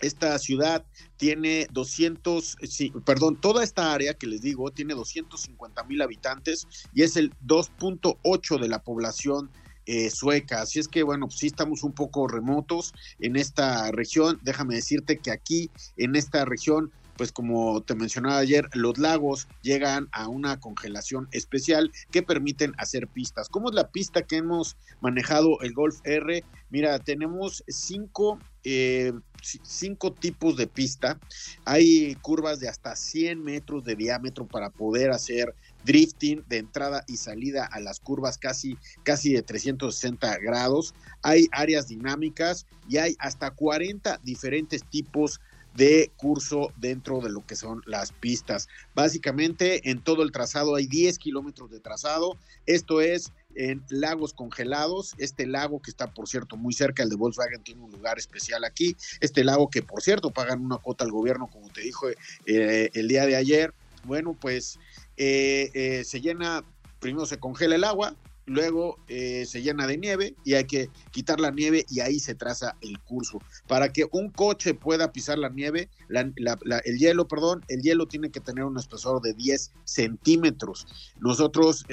esta 0.00 0.38
ciudad 0.38 0.84
tiene 1.16 1.68
200, 1.72 2.56
perdón, 3.06 3.40
toda 3.40 3.62
esta 3.62 3.94
área 3.94 4.14
que 4.14 4.26
les 4.26 4.42
digo 4.42 4.70
tiene 4.70 4.92
250 4.92 5.84
mil 5.84 6.02
habitantes 6.02 6.66
y 6.92 7.02
es 7.02 7.16
el 7.16 7.32
2.8 7.46 8.60
de 8.60 8.68
la 8.68 8.82
población 8.82 9.50
eh, 9.86 10.10
sueca. 10.10 10.62
Así 10.62 10.78
es 10.78 10.88
que, 10.88 11.02
bueno, 11.02 11.26
pues 11.26 11.38
sí 11.38 11.46
estamos 11.46 11.84
un 11.84 11.92
poco 11.92 12.26
remotos 12.26 12.92
en 13.18 13.36
esta 13.36 13.90
región. 13.92 14.40
Déjame 14.42 14.76
decirte 14.76 15.18
que 15.18 15.30
aquí, 15.30 15.70
en 15.96 16.16
esta 16.16 16.44
región, 16.44 16.90
pues 17.16 17.32
como 17.32 17.82
te 17.82 17.94
mencionaba 17.94 18.38
ayer, 18.38 18.68
los 18.74 18.98
lagos 18.98 19.48
llegan 19.62 20.08
a 20.12 20.28
una 20.28 20.60
congelación 20.60 21.28
especial 21.32 21.92
que 22.10 22.22
permiten 22.22 22.72
hacer 22.78 23.08
pistas. 23.08 23.48
¿Cómo 23.48 23.68
es 23.68 23.74
la 23.74 23.88
pista 23.88 24.22
que 24.22 24.36
hemos 24.36 24.76
manejado 25.00 25.60
el 25.60 25.72
Golf 25.72 26.00
R? 26.04 26.44
Mira, 26.70 26.98
tenemos 26.98 27.62
cinco, 27.68 28.38
eh, 28.64 29.12
cinco 29.42 30.12
tipos 30.12 30.56
de 30.56 30.66
pista. 30.66 31.18
Hay 31.64 32.16
curvas 32.16 32.58
de 32.58 32.68
hasta 32.68 32.96
100 32.96 33.42
metros 33.42 33.84
de 33.84 33.94
diámetro 33.94 34.46
para 34.46 34.70
poder 34.70 35.10
hacer 35.10 35.54
drifting 35.84 36.44
de 36.48 36.58
entrada 36.58 37.04
y 37.06 37.16
salida 37.16 37.64
a 37.66 37.78
las 37.80 38.00
curvas 38.00 38.38
casi, 38.38 38.76
casi 39.04 39.32
de 39.32 39.42
360 39.42 40.38
grados. 40.38 40.94
Hay 41.22 41.48
áreas 41.52 41.88
dinámicas 41.88 42.66
y 42.88 42.96
hay 42.96 43.14
hasta 43.18 43.50
40 43.50 44.18
diferentes 44.24 44.82
tipos 44.84 45.40
de 45.74 46.12
curso 46.16 46.72
dentro 46.76 47.20
de 47.20 47.30
lo 47.30 47.44
que 47.44 47.56
son 47.56 47.82
las 47.86 48.12
pistas. 48.12 48.68
Básicamente 48.94 49.90
en 49.90 50.02
todo 50.02 50.22
el 50.22 50.32
trazado 50.32 50.76
hay 50.76 50.86
10 50.86 51.18
kilómetros 51.18 51.70
de 51.70 51.80
trazado. 51.80 52.36
Esto 52.66 53.00
es 53.00 53.32
en 53.56 53.84
lagos 53.88 54.32
congelados. 54.34 55.14
Este 55.18 55.46
lago 55.46 55.80
que 55.80 55.90
está, 55.90 56.12
por 56.12 56.28
cierto, 56.28 56.56
muy 56.56 56.72
cerca, 56.72 57.02
el 57.02 57.08
de 57.08 57.16
Volkswagen 57.16 57.62
tiene 57.62 57.82
un 57.82 57.90
lugar 57.90 58.18
especial 58.18 58.64
aquí. 58.64 58.96
Este 59.20 59.44
lago 59.44 59.68
que, 59.68 59.82
por 59.82 60.02
cierto, 60.02 60.30
pagan 60.30 60.60
una 60.60 60.78
cuota 60.78 61.04
al 61.04 61.10
gobierno, 61.10 61.48
como 61.48 61.68
te 61.70 61.80
dijo 61.82 62.08
eh, 62.46 62.90
el 62.94 63.08
día 63.08 63.26
de 63.26 63.36
ayer. 63.36 63.74
Bueno, 64.04 64.36
pues 64.38 64.78
eh, 65.16 65.70
eh, 65.74 66.04
se 66.04 66.20
llena, 66.20 66.64
primero 67.00 67.26
se 67.26 67.38
congela 67.38 67.74
el 67.74 67.84
agua, 67.84 68.14
luego 68.46 68.98
eh, 69.08 69.44
se 69.46 69.62
llena 69.62 69.86
de 69.86 69.98
nieve 69.98 70.34
y 70.44 70.54
hay 70.54 70.64
que 70.64 70.90
quitar 71.10 71.40
la 71.40 71.50
nieve 71.50 71.86
y 71.88 72.00
ahí 72.00 72.18
se 72.18 72.34
traza 72.34 72.76
el 72.80 72.98
curso. 73.00 73.40
Para 73.66 73.90
que 73.90 74.06
un 74.12 74.30
coche 74.30 74.74
pueda 74.74 75.12
pisar 75.12 75.38
la 75.38 75.48
nieve, 75.48 75.88
el 76.08 76.98
hielo, 76.98 77.28
perdón, 77.28 77.64
el 77.68 77.82
hielo 77.82 78.06
tiene 78.06 78.30
que 78.30 78.40
tener 78.40 78.64
un 78.64 78.78
espesor 78.78 79.22
de 79.22 79.34
10 79.34 79.72
centímetros. 79.84 80.86
Nosotros 81.20 81.84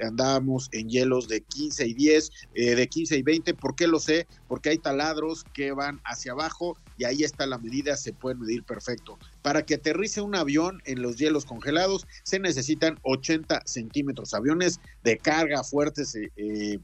andábamos 0.00 0.68
en 0.72 0.88
hielos 0.88 1.28
de 1.28 1.40
15 1.40 1.86
y 1.86 1.94
10, 1.94 2.30
eh, 2.54 2.74
de 2.74 2.86
15 2.86 3.16
y 3.16 3.22
20. 3.22 3.54
¿Por 3.54 3.74
qué 3.74 3.86
lo 3.86 3.98
sé? 3.98 4.26
Porque 4.48 4.70
hay 4.70 4.78
taladros 4.78 5.44
que 5.52 5.72
van 5.72 6.00
hacia 6.04 6.32
abajo 6.32 6.76
y 6.98 7.04
ahí 7.04 7.22
está 7.22 7.46
la 7.46 7.58
medida, 7.58 7.96
se 7.96 8.12
puede 8.12 8.36
medir 8.36 8.64
perfecto. 8.64 9.18
Para 9.42 9.62
que 9.62 9.74
aterrice 9.74 10.20
un 10.20 10.34
avión 10.34 10.80
en 10.84 11.02
los 11.02 11.16
hielos 11.16 11.44
congelados 11.44 12.06
se 12.22 12.38
necesitan 12.38 12.98
80 13.02 13.62
centímetros. 13.64 14.34
Aviones 14.34 14.80
de 15.04 15.18
carga 15.18 15.62
fuertes 15.64 16.14
eh, 16.14 16.30
eh, 16.36 16.78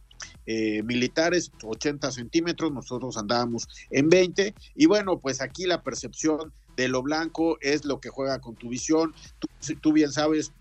eh, 0.46 0.82
militares, 0.82 1.50
80 1.62 2.10
centímetros, 2.12 2.72
nosotros 2.72 3.16
andábamos 3.16 3.68
en 3.90 4.08
20. 4.08 4.54
Y 4.74 4.86
bueno, 4.86 5.18
pues 5.18 5.40
aquí 5.40 5.64
la 5.64 5.82
percepción 5.82 6.52
de 6.76 6.88
lo 6.88 7.02
blanco 7.02 7.58
es 7.60 7.84
lo 7.84 8.00
que 8.00 8.08
juega 8.08 8.40
con 8.40 8.54
tu 8.54 8.68
visión. 8.70 9.14
Tú, 9.80 9.92
bien 9.92 10.10
sabes, 10.10 10.52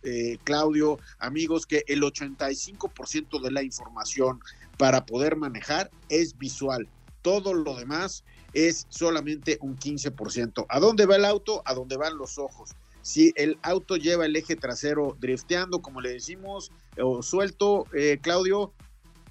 Claudio, 0.43 1.00
amigos, 1.20 1.65
que 1.65 1.84
el 1.88 2.01
85% 2.01 3.41
de 3.41 3.51
la 3.51 3.63
información 3.63 4.41
para 4.81 5.05
poder 5.05 5.35
manejar 5.35 5.91
es 6.09 6.35
visual. 6.39 6.89
Todo 7.21 7.53
lo 7.53 7.75
demás 7.75 8.23
es 8.51 8.88
solamente 8.89 9.59
un 9.61 9.77
15%. 9.77 10.65
¿A 10.67 10.79
dónde 10.79 11.05
va 11.05 11.17
el 11.17 11.25
auto? 11.25 11.61
A 11.65 11.75
dónde 11.75 11.97
van 11.97 12.17
los 12.17 12.39
ojos. 12.39 12.71
Si 13.03 13.31
el 13.35 13.59
auto 13.61 13.95
lleva 13.95 14.25
el 14.25 14.35
eje 14.35 14.55
trasero 14.55 15.15
drifteando, 15.19 15.83
como 15.83 16.01
le 16.01 16.13
decimos, 16.13 16.71
o 17.00 17.21
suelto, 17.21 17.85
eh, 17.93 18.17
Claudio, 18.23 18.73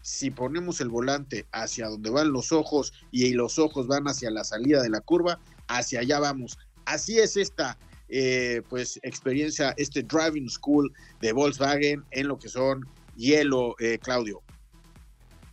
si 0.02 0.30
ponemos 0.30 0.80
el 0.80 0.88
volante 0.88 1.47
hacia 1.50 1.88
donde 1.88 2.11
van 2.11 2.30
los 2.30 2.52
ojos 2.52 2.92
y 3.11 3.33
los 3.33 3.59
ojos 3.59 3.88
van 3.88 4.07
hacia 4.07 4.30
la 4.30 4.45
salida 4.45 4.80
de 4.80 4.90
la 4.90 5.00
curva, 5.00 5.40
hacia 5.66 5.99
allá 5.99 6.21
vamos. 6.21 6.61
Así 6.85 7.19
es 7.19 7.37
esta 7.37 7.76
eh, 8.09 8.62
pues 8.69 9.00
experiencia, 9.02 9.75
este 9.78 10.04
driving 10.04 10.49
school 10.49 10.92
de 11.21 11.33
Volkswagen 11.33 12.04
en 12.12 12.28
lo 12.28 12.38
que 12.38 12.49
son 12.49 12.87
hielo, 13.16 13.75
eh, 13.80 13.99
Claudio 14.00 14.45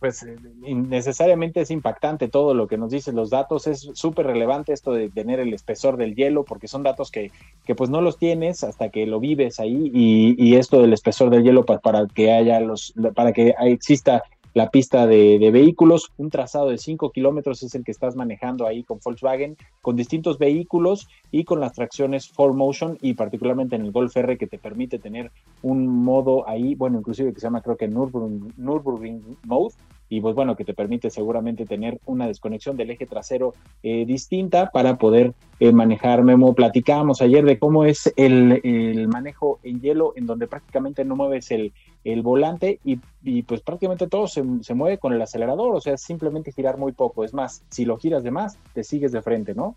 pues 0.00 0.22
eh, 0.22 0.36
necesariamente 0.64 1.60
es 1.60 1.70
impactante 1.70 2.28
todo 2.28 2.54
lo 2.54 2.66
que 2.66 2.78
nos 2.78 2.90
dicen 2.90 3.16
los 3.16 3.30
datos, 3.30 3.66
es 3.66 3.90
súper 3.94 4.26
relevante 4.26 4.72
esto 4.72 4.92
de 4.92 5.10
tener 5.10 5.40
el 5.40 5.52
espesor 5.52 5.96
del 5.96 6.14
hielo, 6.14 6.44
porque 6.44 6.68
son 6.68 6.82
datos 6.82 7.10
que, 7.10 7.30
que 7.64 7.74
pues 7.74 7.90
no 7.90 8.00
los 8.00 8.18
tienes 8.18 8.64
hasta 8.64 8.90
que 8.90 9.06
lo 9.06 9.20
vives 9.20 9.60
ahí, 9.60 9.90
y, 9.92 10.34
y 10.38 10.56
esto 10.56 10.80
del 10.80 10.92
espesor 10.92 11.30
del 11.30 11.42
hielo 11.42 11.64
para, 11.64 11.80
para 11.80 12.06
que 12.06 12.32
haya 12.32 12.60
los, 12.60 12.94
para 13.14 13.32
que 13.32 13.54
exista 13.60 14.22
la 14.58 14.70
pista 14.70 15.06
de, 15.06 15.38
vehículos. 15.52 16.10
Un 16.16 16.30
trazado 16.30 16.70
de 16.70 16.78
5 16.78 17.12
kilómetros 17.12 17.62
es 17.62 17.76
el 17.76 17.84
que 17.84 17.92
estás 17.92 18.16
manejando 18.16 18.66
ahí 18.66 18.82
con 18.82 18.98
Volkswagen, 18.98 19.56
con 19.80 19.94
distintos 19.94 20.36
vehículos 20.36 21.06
y 21.30 21.44
con 21.44 21.60
las 21.60 21.74
tracciones 21.74 22.34
4Motion 22.34 22.98
y 23.00 23.14
particularmente 23.14 23.76
en 23.76 23.82
el 23.82 23.92
Golf 23.92 24.16
R 24.16 24.36
que 24.36 24.48
te 24.48 24.58
permite 24.58 24.98
tener 24.98 25.30
un 25.62 25.86
modo 25.86 26.48
ahí, 26.48 26.74
bueno, 26.74 26.98
inclusive 26.98 27.32
que 27.32 27.38
se 27.38 27.46
llama 27.46 27.62
creo 27.62 27.76
que 27.76 27.86
Nürburgring, 27.86 28.52
Nürburgring 28.56 29.36
Mode, 29.44 29.74
y 30.08 30.20
pues 30.20 30.34
bueno, 30.34 30.56
que 30.56 30.64
te 30.64 30.74
permite 30.74 31.10
seguramente 31.10 31.66
tener 31.66 32.00
una 32.06 32.26
desconexión 32.26 32.76
del 32.76 32.90
eje 32.90 33.06
trasero 33.06 33.54
eh, 33.82 34.04
distinta 34.06 34.70
para 34.70 34.96
poder 34.96 35.34
eh, 35.60 35.72
manejar. 35.72 36.22
Memo, 36.22 36.54
platicábamos 36.54 37.20
ayer 37.20 37.44
de 37.44 37.58
cómo 37.58 37.84
es 37.84 38.12
el, 38.16 38.60
el, 38.64 39.08
manejo 39.08 39.60
en 39.62 39.80
hielo, 39.80 40.14
en 40.16 40.26
donde 40.26 40.46
prácticamente 40.46 41.04
no 41.04 41.16
mueves 41.16 41.50
el, 41.50 41.72
el 42.04 42.22
volante 42.22 42.80
y, 42.84 43.00
y, 43.22 43.42
pues 43.42 43.60
prácticamente 43.60 44.06
todo 44.06 44.28
se, 44.28 44.42
se, 44.62 44.74
mueve 44.74 44.98
con 44.98 45.12
el 45.12 45.20
acelerador, 45.20 45.74
o 45.74 45.80
sea, 45.80 45.96
simplemente 45.98 46.52
girar 46.52 46.78
muy 46.78 46.92
poco. 46.92 47.24
Es 47.24 47.34
más, 47.34 47.62
si 47.70 47.84
lo 47.84 47.98
giras 47.98 48.22
de 48.22 48.30
más, 48.30 48.56
te 48.72 48.84
sigues 48.84 49.12
de 49.12 49.20
frente, 49.20 49.54
¿no? 49.54 49.76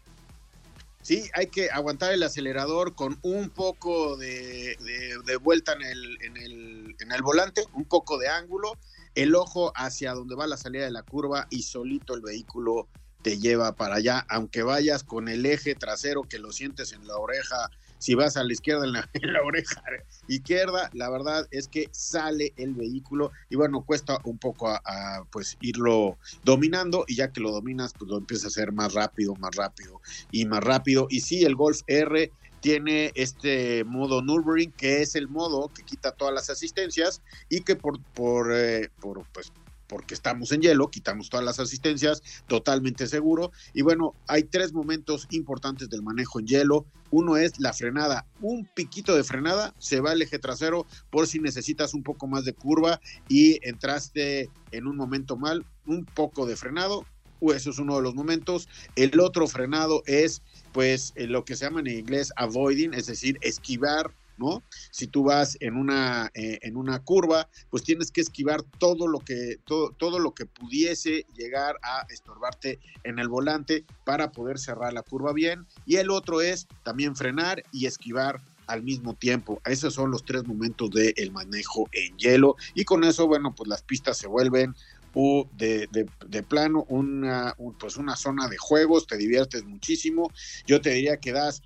Sí, 1.01 1.23
hay 1.33 1.47
que 1.47 1.71
aguantar 1.71 2.13
el 2.13 2.21
acelerador 2.21 2.93
con 2.93 3.17
un 3.23 3.50
poco 3.50 4.17
de, 4.17 4.77
de, 4.79 5.15
de 5.25 5.38
vuelta 5.38 5.73
en 5.73 5.81
el, 5.81 6.21
en, 6.21 6.38
el, 6.38 6.95
en 7.00 7.11
el 7.11 7.21
volante, 7.23 7.63
un 7.73 7.85
poco 7.85 8.19
de 8.19 8.29
ángulo 8.29 8.73
el 9.15 9.35
ojo 9.35 9.71
hacia 9.75 10.13
donde 10.13 10.35
va 10.35 10.47
la 10.47 10.57
salida 10.57 10.85
de 10.85 10.91
la 10.91 11.03
curva 11.03 11.47
y 11.49 11.63
solito 11.63 12.13
el 12.15 12.21
vehículo 12.21 12.87
te 13.21 13.37
lleva 13.37 13.75
para 13.75 13.95
allá, 13.95 14.25
aunque 14.29 14.63
vayas 14.63 15.03
con 15.03 15.27
el 15.27 15.45
eje 15.45 15.75
trasero 15.75 16.23
que 16.23 16.39
lo 16.39 16.51
sientes 16.51 16.91
en 16.91 17.05
la 17.05 17.17
oreja, 17.17 17.69
si 18.01 18.15
vas 18.15 18.35
a 18.35 18.43
la 18.43 18.51
izquierda 18.51 18.83
en 18.85 18.93
la, 18.93 19.07
oreja 19.45 19.83
izquierda, 20.27 20.89
la 20.93 21.07
verdad 21.11 21.47
es 21.51 21.67
que 21.67 21.87
sale 21.91 22.51
el 22.57 22.73
vehículo 22.73 23.31
y 23.47 23.55
bueno, 23.55 23.83
cuesta 23.85 24.17
un 24.23 24.39
poco 24.39 24.69
a, 24.69 25.23
pues 25.31 25.55
irlo 25.61 26.17
dominando 26.43 27.05
y 27.07 27.17
ya 27.17 27.31
que 27.31 27.41
lo 27.41 27.51
dominas, 27.51 27.93
pues 27.97 28.09
lo 28.09 28.17
empiezas 28.17 28.45
a 28.45 28.47
hacer 28.47 28.71
más 28.71 28.93
rápido, 28.93 29.35
más 29.35 29.55
rápido 29.55 30.01
y 30.31 30.45
más 30.45 30.63
rápido. 30.63 31.05
Y 31.11 31.21
sí, 31.21 31.43
el 31.45 31.55
Golf 31.55 31.81
R 31.85 32.31
tiene 32.61 33.11
este 33.15 33.83
modo 33.83 34.21
Nürburgring, 34.21 34.71
que 34.71 35.01
es 35.01 35.15
el 35.15 35.27
modo 35.27 35.69
que 35.69 35.83
quita 35.83 36.11
todas 36.11 36.33
las 36.33 36.49
asistencias 36.49 37.21
y 37.49 37.61
que 37.61 37.75
por, 37.75 38.01
por, 38.13 38.53
eh, 38.55 38.89
por 38.99 39.25
pues, 39.33 39.51
porque 39.87 40.13
estamos 40.13 40.53
en 40.53 40.61
hielo, 40.61 40.89
quitamos 40.89 41.29
todas 41.29 41.45
las 41.45 41.59
asistencias, 41.59 42.21
totalmente 42.47 43.07
seguro. 43.07 43.51
Y 43.73 43.81
bueno, 43.81 44.15
hay 44.25 44.43
tres 44.43 44.71
momentos 44.71 45.27
importantes 45.31 45.89
del 45.89 46.01
manejo 46.01 46.39
en 46.39 46.47
hielo. 46.47 46.85
Uno 47.09 47.35
es 47.35 47.59
la 47.59 47.73
frenada, 47.73 48.25
un 48.39 48.65
piquito 48.73 49.13
de 49.17 49.25
frenada, 49.25 49.73
se 49.79 49.99
va 49.99 50.13
el 50.13 50.21
eje 50.21 50.39
trasero 50.39 50.85
por 51.09 51.27
si 51.27 51.39
necesitas 51.39 51.93
un 51.93 52.03
poco 52.03 52.25
más 52.25 52.45
de 52.45 52.53
curva 52.53 53.01
y 53.27 53.59
entraste 53.67 54.49
en 54.71 54.87
un 54.87 54.95
momento 54.95 55.35
mal, 55.35 55.65
un 55.85 56.05
poco 56.05 56.45
de 56.45 56.55
frenado, 56.55 57.05
eso 57.49 57.71
es 57.71 57.79
uno 57.79 57.95
de 57.95 58.03
los 58.03 58.13
momentos. 58.13 58.69
El 58.95 59.19
otro 59.19 59.47
frenado 59.47 60.03
es 60.05 60.43
pues 60.73 61.13
lo 61.15 61.45
que 61.45 61.55
se 61.55 61.65
llama 61.65 61.81
en 61.81 61.87
inglés 61.87 62.31
avoiding, 62.35 62.93
es 62.93 63.07
decir, 63.07 63.37
esquivar 63.41 64.11
¿no? 64.37 64.63
Si 64.89 65.07
tú 65.07 65.23
vas 65.23 65.55
en 65.59 65.75
una, 65.77 66.31
eh, 66.33 66.57
en 66.63 66.75
una 66.75 66.99
curva, 67.03 67.47
pues 67.69 67.83
tienes 67.83 68.11
que 68.11 68.21
esquivar 68.21 68.63
todo 68.79 69.07
lo 69.07 69.19
que, 69.19 69.57
todo, 69.65 69.91
todo 69.91 70.19
lo 70.19 70.33
que 70.33 70.47
pudiese 70.47 71.25
llegar 71.35 71.77
a 71.83 72.05
estorbarte 72.09 72.79
en 73.03 73.19
el 73.19 73.29
volante 73.29 73.85
para 74.03 74.31
poder 74.31 74.57
cerrar 74.57 74.93
la 74.93 75.03
curva 75.03 75.31
bien. 75.31 75.67
Y 75.85 75.97
el 75.97 76.09
otro 76.09 76.41
es 76.41 76.67
también 76.83 77.15
frenar 77.15 77.63
y 77.71 77.85
esquivar 77.85 78.41
al 78.67 78.83
mismo 78.83 79.13
tiempo. 79.13 79.61
Esos 79.65 79.93
son 79.93 80.11
los 80.11 80.23
tres 80.23 80.45
momentos 80.45 80.89
del 80.91 81.31
manejo 81.31 81.89
en 81.91 82.17
hielo. 82.17 82.55
Y 82.73 82.85
con 82.85 83.03
eso, 83.03 83.27
bueno, 83.27 83.53
pues 83.53 83.67
las 83.67 83.83
pistas 83.83 84.17
se 84.17 84.27
vuelven 84.27 84.75
de, 85.13 85.87
de, 86.27 86.43
plano 86.43 86.85
una, 86.89 87.55
pues 87.79 87.97
una 87.97 88.15
zona 88.15 88.47
de 88.47 88.57
juegos, 88.57 89.07
te 89.07 89.17
diviertes 89.17 89.63
muchísimo. 89.63 90.31
Yo 90.65 90.81
te 90.81 90.91
diría 90.91 91.17
que 91.17 91.31
das 91.31 91.61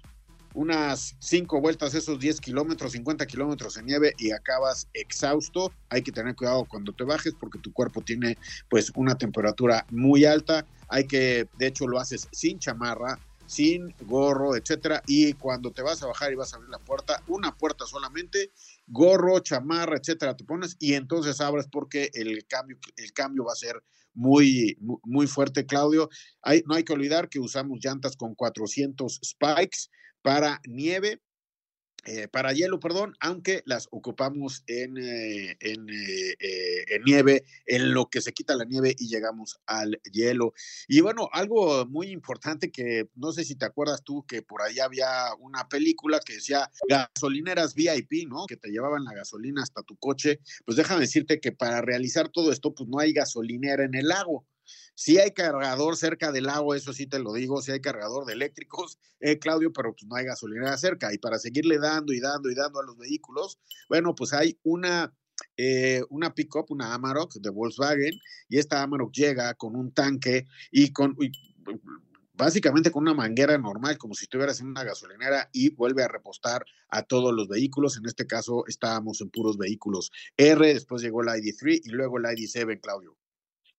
unas 0.56 1.16
cinco 1.20 1.60
vueltas, 1.60 1.94
esos 1.94 2.18
10 2.18 2.40
kilómetros, 2.40 2.94
50 2.94 3.26
kilómetros 3.28 3.78
en 3.78 3.86
nieve 3.86 4.14
y 4.18 4.32
acabas 4.32 4.88
exhausto. 4.94 5.72
Hay 5.90 6.02
que 6.02 6.12
tener 6.12 6.36
cuidado 6.36 6.66
cuando 6.66 6.94
te 6.94 7.04
bajes 7.04 7.34
porque 7.40 7.60
tu 7.60 7.72
cuerpo 7.74 8.02
tiene 8.02 8.38
pues 8.70 8.92
una 8.96 9.18
temperatura 9.18 9.86
muy 9.92 10.26
alta. 10.26 10.66
Hay 10.88 11.06
que, 11.06 11.48
de 11.58 11.68
hecho, 11.68 11.88
lo 11.88 12.00
haces 12.00 12.28
sin 12.32 12.58
chamarra, 12.58 13.20
sin 13.46 13.94
gorro, 14.02 14.56
etcétera. 14.56 15.04
Y 15.08 15.34
cuando 15.34 15.72
te 15.72 15.82
vas 15.82 16.02
a 16.02 16.08
bajar 16.08 16.32
y 16.32 16.36
vas 16.36 16.54
a 16.54 16.58
abrir 16.58 16.70
la 16.70 16.80
puerta, 16.80 17.22
una 17.28 17.56
puerta 17.56 17.86
solamente, 17.86 18.52
gorro, 18.88 19.40
chamarra, 19.40 19.98
etcétera, 19.98 20.36
te 20.36 20.44
pones 20.44 20.76
y 20.80 20.94
entonces 20.94 21.42
abres 21.42 21.68
porque 21.72 22.10
el 22.14 22.46
cambio, 22.48 22.78
el 22.98 23.14
cambio 23.14 23.46
va 23.46 23.54
a 23.54 23.56
ser 23.56 23.82
muy, 24.14 24.78
muy 25.04 25.28
fuerte, 25.28 25.66
Claudio. 25.66 26.10
No 26.66 26.76
hay 26.76 26.84
que 26.84 26.94
olvidar 26.94 27.30
que 27.30 27.40
usamos 27.40 27.80
llantas 27.84 28.16
con 28.16 28.34
400 28.36 29.20
spikes 29.24 29.90
para 30.22 30.62
nieve 30.66 31.22
eh, 32.06 32.28
para 32.28 32.54
hielo, 32.54 32.80
perdón, 32.80 33.16
aunque 33.20 33.64
las 33.66 33.88
ocupamos 33.90 34.64
en, 34.68 34.98
eh, 34.98 35.58
en, 35.60 35.90
eh, 35.90 36.86
en, 36.88 37.04
nieve, 37.04 37.46
en 37.66 37.96
lo 37.96 38.10
que 38.12 38.22
se 38.22 38.32
quita 38.32 38.56
la 38.56 38.64
nieve 38.64 38.96
y 39.00 39.08
llegamos 39.08 39.60
al 39.66 40.00
hielo. 40.12 40.54
Y 40.88 41.02
bueno, 41.02 41.30
algo 41.32 41.88
muy 41.88 42.10
importante 42.10 42.72
que 42.72 43.10
no 43.16 43.32
sé 43.32 43.44
si 43.44 43.56
te 43.56 43.66
acuerdas 43.66 44.04
tú 44.04 44.24
que 44.28 44.44
por 44.44 44.62
ahí 44.62 44.78
había 44.80 45.34
una 45.40 45.68
película 45.68 46.20
que 46.24 46.36
decía 46.36 46.70
gasolineras 46.88 47.74
VIP, 47.74 48.28
¿no? 48.28 48.46
Que 48.46 48.58
te 48.58 48.70
llevaban 48.70 49.04
la 49.04 49.14
gasolina 49.14 49.64
hasta 49.64 49.82
tu 49.82 49.98
coche. 49.98 50.42
Pues 50.64 50.78
déjame 50.78 51.02
decirte 51.02 51.40
que 51.40 51.54
para 51.54 51.82
realizar 51.82 52.30
todo 52.30 52.52
esto, 52.52 52.76
pues 52.76 52.88
no 52.88 53.00
hay 53.00 53.14
gasolinera 53.14 53.84
en 53.84 53.96
el 53.96 54.10
lago. 54.10 54.46
Si 54.94 55.18
hay 55.18 55.32
cargador 55.32 55.98
cerca 55.98 56.32
del 56.32 56.50
agua, 56.50 56.78
eso 56.78 56.94
sí 56.94 57.06
te 57.08 57.20
lo 57.20 57.34
digo, 57.34 57.62
si 57.62 57.72
hay 57.72 57.82
cargador 57.82 58.26
de 58.26 58.34
eléctricos, 58.34 58.98
eh, 59.20 59.40
Claudio, 59.40 59.74
pero 59.74 59.94
pues 59.94 60.06
no 60.06 60.16
hay 60.16 60.26
gasolinera 60.26 60.78
cerca. 60.78 61.14
Y 61.14 61.18
para 61.18 61.40
seguirle 61.40 61.80
dando 61.80 62.14
y 62.14 62.20
dando 62.20 62.50
y 62.50 62.56
dando 62.56 62.80
a 62.80 62.86
los 62.86 62.98
vehículos, 62.98 63.60
bueno, 63.90 64.16
pues 64.16 64.34
hay 64.34 64.58
una, 64.64 65.14
eh, 65.58 66.02
una 66.10 66.34
pickup, 66.34 66.72
una 66.72 66.94
Amarok 66.94 67.34
de 67.36 67.50
Volkswagen, 67.50 68.14
y 68.48 68.58
esta 68.58 68.82
Amarok 68.82 69.12
llega 69.14 69.54
con 69.56 69.76
un 69.76 69.92
tanque 69.92 70.46
y 70.72 70.92
con... 70.92 71.18
básicamente 72.34 72.92
con 72.92 73.04
una 73.04 73.14
manguera 73.14 73.58
normal, 73.58 73.98
como 73.98 74.14
si 74.14 74.26
estuvieras 74.26 74.60
en 74.60 74.68
una 74.68 74.84
gasolinera 74.84 75.50
y 75.54 75.70
vuelve 75.70 76.04
a 76.04 76.08
repostar 76.08 76.66
a 76.90 77.04
todos 77.04 77.34
los 77.34 77.48
vehículos. 77.48 77.98
En 77.98 78.06
este 78.06 78.28
caso 78.28 78.66
estábamos 78.68 79.22
en 79.22 79.30
puros 79.30 79.58
vehículos 79.58 80.12
R, 80.38 80.74
después 80.74 81.02
llegó 81.02 81.22
el 81.22 81.30
ID3 81.30 81.82
y 81.84 81.90
luego 81.90 82.18
el 82.18 82.26
ID7, 82.26 82.80
Claudio. 82.82 83.18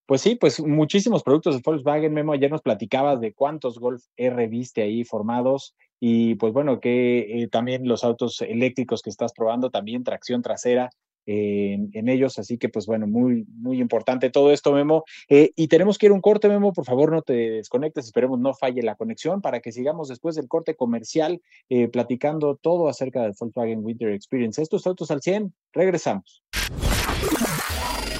Pues 0.06 0.20
sí, 0.20 0.36
pues 0.36 0.60
muchísimos 0.60 1.24
productos 1.24 1.56
de 1.56 1.62
Volkswagen, 1.64 2.14
Memo, 2.14 2.32
ayer 2.32 2.48
nos 2.48 2.62
platicabas 2.62 3.20
de 3.20 3.32
cuántos 3.32 3.80
Golf 3.80 4.04
R 4.16 4.46
viste 4.46 4.82
ahí 4.82 5.02
formados 5.02 5.74
y 5.98 6.36
pues 6.36 6.52
bueno, 6.52 6.78
que 6.78 7.42
eh, 7.42 7.48
también 7.48 7.88
los 7.88 8.04
autos 8.04 8.40
eléctricos 8.40 9.02
que 9.02 9.10
estás 9.10 9.32
probando, 9.32 9.70
también 9.70 10.04
tracción 10.04 10.42
trasera 10.42 10.90
en, 11.26 12.08
ellos, 12.08 12.38
así 12.38 12.56
que 12.56 12.68
pues 12.68 12.86
bueno, 12.86 13.08
muy, 13.08 13.44
muy 13.48 13.80
importante 13.80 14.30
todo 14.30 14.52
esto, 14.52 14.72
Memo. 14.72 15.02
Eh, 15.28 15.50
y 15.56 15.66
tenemos 15.66 15.98
que 15.98 16.06
ir 16.06 16.12
un 16.12 16.20
corte, 16.20 16.48
Memo, 16.48 16.72
por 16.72 16.84
favor 16.84 17.10
no 17.10 17.22
te 17.22 17.32
desconectes, 17.32 18.06
esperemos 18.06 18.38
no 18.38 18.54
falle 18.54 18.82
la 18.82 18.94
conexión 18.94 19.40
para 19.40 19.58
que 19.58 19.72
sigamos 19.72 20.08
después 20.08 20.36
del 20.36 20.46
corte 20.46 20.76
comercial 20.76 21.42
eh, 21.68 21.88
platicando 21.88 22.54
todo 22.54 22.88
acerca 22.88 23.22
del 23.22 23.34
Volkswagen 23.38 23.84
Winter 23.84 24.10
Experience. 24.10 24.62
Estos 24.62 24.86
autos 24.86 25.10
al 25.10 25.20
100, 25.20 25.52
regresamos. 25.72 26.44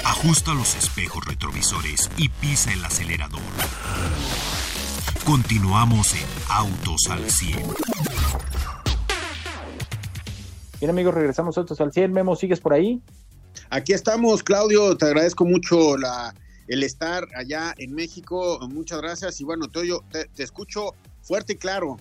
Ajusta 0.06 0.54
los 0.54 0.76
espejos 0.76 1.24
retrovisores 1.26 2.08
y 2.16 2.28
pisa 2.28 2.72
el 2.72 2.84
acelerador. 2.84 3.40
Continuamos 5.24 6.14
en 6.14 6.26
Autos 6.48 7.08
al 7.10 7.28
100. 7.28 7.58
Bien 10.78 10.90
amigos, 10.90 11.12
regresamos 11.12 11.56
a 11.56 11.62
Autos 11.62 11.80
al 11.80 11.92
100. 11.92 12.12
Memo, 12.12 12.36
¿sigues 12.36 12.60
por 12.60 12.72
ahí? 12.72 13.02
Aquí 13.68 13.94
estamos, 13.94 14.44
Claudio. 14.44 14.96
Te 14.96 15.06
agradezco 15.06 15.44
mucho 15.44 15.96
la, 15.96 16.32
el 16.68 16.84
estar 16.84 17.26
allá 17.34 17.74
en 17.76 17.92
México. 17.92 18.60
Muchas 18.70 19.00
gracias. 19.00 19.40
Y 19.40 19.44
bueno, 19.44 19.66
te, 19.68 20.26
te 20.26 20.42
escucho 20.44 20.94
fuerte 21.20 21.54
y 21.54 21.56
claro. 21.56 21.96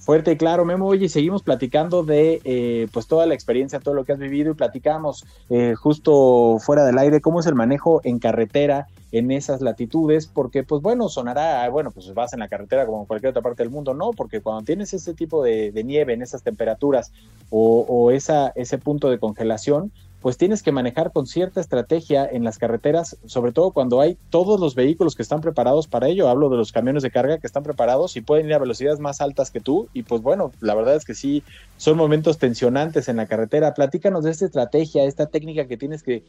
Fuerte 0.00 0.32
y 0.32 0.36
claro, 0.36 0.64
Memo. 0.64 0.86
Oye, 0.86 1.10
seguimos 1.10 1.42
platicando 1.42 2.02
de 2.02 2.40
eh, 2.44 2.88
pues 2.90 3.06
toda 3.06 3.26
la 3.26 3.34
experiencia, 3.34 3.80
todo 3.80 3.94
lo 3.94 4.04
que 4.04 4.12
has 4.12 4.18
vivido 4.18 4.50
y 4.50 4.54
platicamos 4.54 5.26
eh, 5.50 5.74
justo 5.74 6.56
fuera 6.58 6.84
del 6.84 6.96
aire 6.96 7.20
cómo 7.20 7.40
es 7.40 7.46
el 7.46 7.54
manejo 7.54 8.00
en 8.02 8.18
carretera 8.18 8.88
en 9.12 9.30
esas 9.30 9.60
latitudes, 9.60 10.26
porque 10.26 10.62
pues 10.62 10.80
bueno, 10.82 11.08
sonará, 11.08 11.68
bueno, 11.68 11.90
pues 11.90 12.14
vas 12.14 12.32
en 12.32 12.38
la 12.40 12.48
carretera 12.48 12.86
como 12.86 13.00
en 13.00 13.06
cualquier 13.06 13.30
otra 13.30 13.42
parte 13.42 13.62
del 13.62 13.70
mundo, 13.70 13.92
no, 13.92 14.12
porque 14.12 14.40
cuando 14.40 14.64
tienes 14.64 14.94
ese 14.94 15.14
tipo 15.14 15.42
de, 15.42 15.72
nieve 15.84 16.14
en 16.14 16.22
esas 16.22 16.42
temperaturas 16.42 17.12
o, 17.50 18.10
esa, 18.10 18.52
ese 18.54 18.78
punto 18.78 19.10
de 19.10 19.18
congelación, 19.18 19.92
pues 20.20 20.36
tienes 20.36 20.62
que 20.62 20.72
manejar 20.72 21.12
con 21.12 21.26
cierta 21.26 21.60
estrategia 21.60 22.28
en 22.30 22.44
las 22.44 22.58
carreteras, 22.58 23.16
sobre 23.24 23.52
todo 23.52 23.70
cuando 23.70 24.00
hay 24.00 24.18
todos 24.28 24.60
los 24.60 24.74
vehículos 24.74 25.14
que 25.14 25.22
están 25.22 25.40
preparados 25.40 25.88
para 25.88 26.08
ello. 26.08 26.28
Hablo 26.28 26.50
de 26.50 26.56
los 26.56 26.72
camiones 26.72 27.02
de 27.02 27.10
carga 27.10 27.38
que 27.38 27.46
están 27.46 27.62
preparados 27.62 28.16
y 28.16 28.20
pueden 28.20 28.46
ir 28.46 28.54
a 28.54 28.58
velocidades 28.58 29.00
más 29.00 29.20
altas 29.20 29.50
que 29.50 29.60
tú. 29.60 29.88
Y 29.94 30.02
pues 30.02 30.20
bueno, 30.20 30.52
la 30.60 30.74
verdad 30.74 30.96
es 30.96 31.04
que 31.04 31.14
sí, 31.14 31.42
son 31.78 31.96
momentos 31.96 32.38
tensionantes 32.38 33.08
en 33.08 33.16
la 33.16 33.26
carretera. 33.26 33.72
Platícanos 33.74 34.24
de 34.24 34.30
esta 34.30 34.44
estrategia, 34.44 35.04
esta 35.04 35.26
técnica 35.26 35.66
que 35.66 35.76
tienes 35.76 36.02
que, 36.02 36.22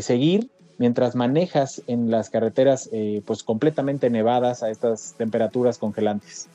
seguir 0.00 0.50
mientras 0.78 1.14
manejas 1.14 1.80
en 1.86 2.10
las 2.10 2.28
carreteras 2.28 2.90
eh, 2.92 3.22
pues 3.24 3.42
completamente 3.42 4.10
nevadas 4.10 4.62
a 4.62 4.70
estas 4.70 5.14
temperaturas 5.16 5.78
congelantes. 5.78 6.48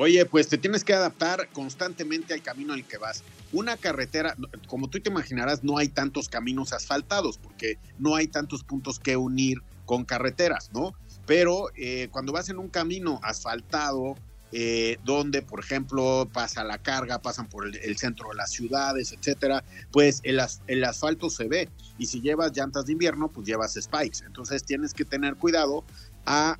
Oye, 0.00 0.24
pues 0.26 0.46
te 0.46 0.58
tienes 0.58 0.84
que 0.84 0.94
adaptar 0.94 1.48
constantemente 1.48 2.32
al 2.32 2.40
camino 2.40 2.72
al 2.72 2.86
que 2.86 2.98
vas. 2.98 3.24
Una 3.52 3.76
carretera, 3.76 4.36
como 4.68 4.88
tú 4.88 5.00
te 5.00 5.10
imaginarás, 5.10 5.64
no 5.64 5.76
hay 5.76 5.88
tantos 5.88 6.28
caminos 6.28 6.72
asfaltados 6.72 7.36
porque 7.36 7.78
no 7.98 8.14
hay 8.14 8.28
tantos 8.28 8.62
puntos 8.62 9.00
que 9.00 9.16
unir 9.16 9.60
con 9.86 10.04
carreteras, 10.04 10.70
¿no? 10.72 10.94
Pero 11.26 11.70
eh, 11.74 12.06
cuando 12.12 12.30
vas 12.32 12.48
en 12.48 12.58
un 12.58 12.68
camino 12.68 13.18
asfaltado, 13.24 14.14
eh, 14.52 14.98
donde, 15.04 15.42
por 15.42 15.58
ejemplo, 15.58 16.28
pasa 16.32 16.62
la 16.62 16.78
carga, 16.78 17.20
pasan 17.20 17.48
por 17.48 17.66
el, 17.66 17.98
centro 17.98 18.28
de 18.28 18.36
las 18.36 18.52
ciudades, 18.52 19.12
etcétera, 19.12 19.64
pues 19.90 20.20
el, 20.22 20.40
el, 20.68 20.84
asfalto 20.84 21.28
se 21.28 21.48
ve. 21.48 21.68
Y 21.98 22.06
si 22.06 22.20
llevas 22.20 22.56
llantas 22.56 22.86
de 22.86 22.92
invierno, 22.92 23.32
pues 23.32 23.48
llevas 23.48 23.74
spikes. 23.74 24.24
Entonces 24.24 24.62
tienes 24.62 24.94
que 24.94 25.04
tener 25.04 25.34
cuidado 25.34 25.82
a 26.24 26.56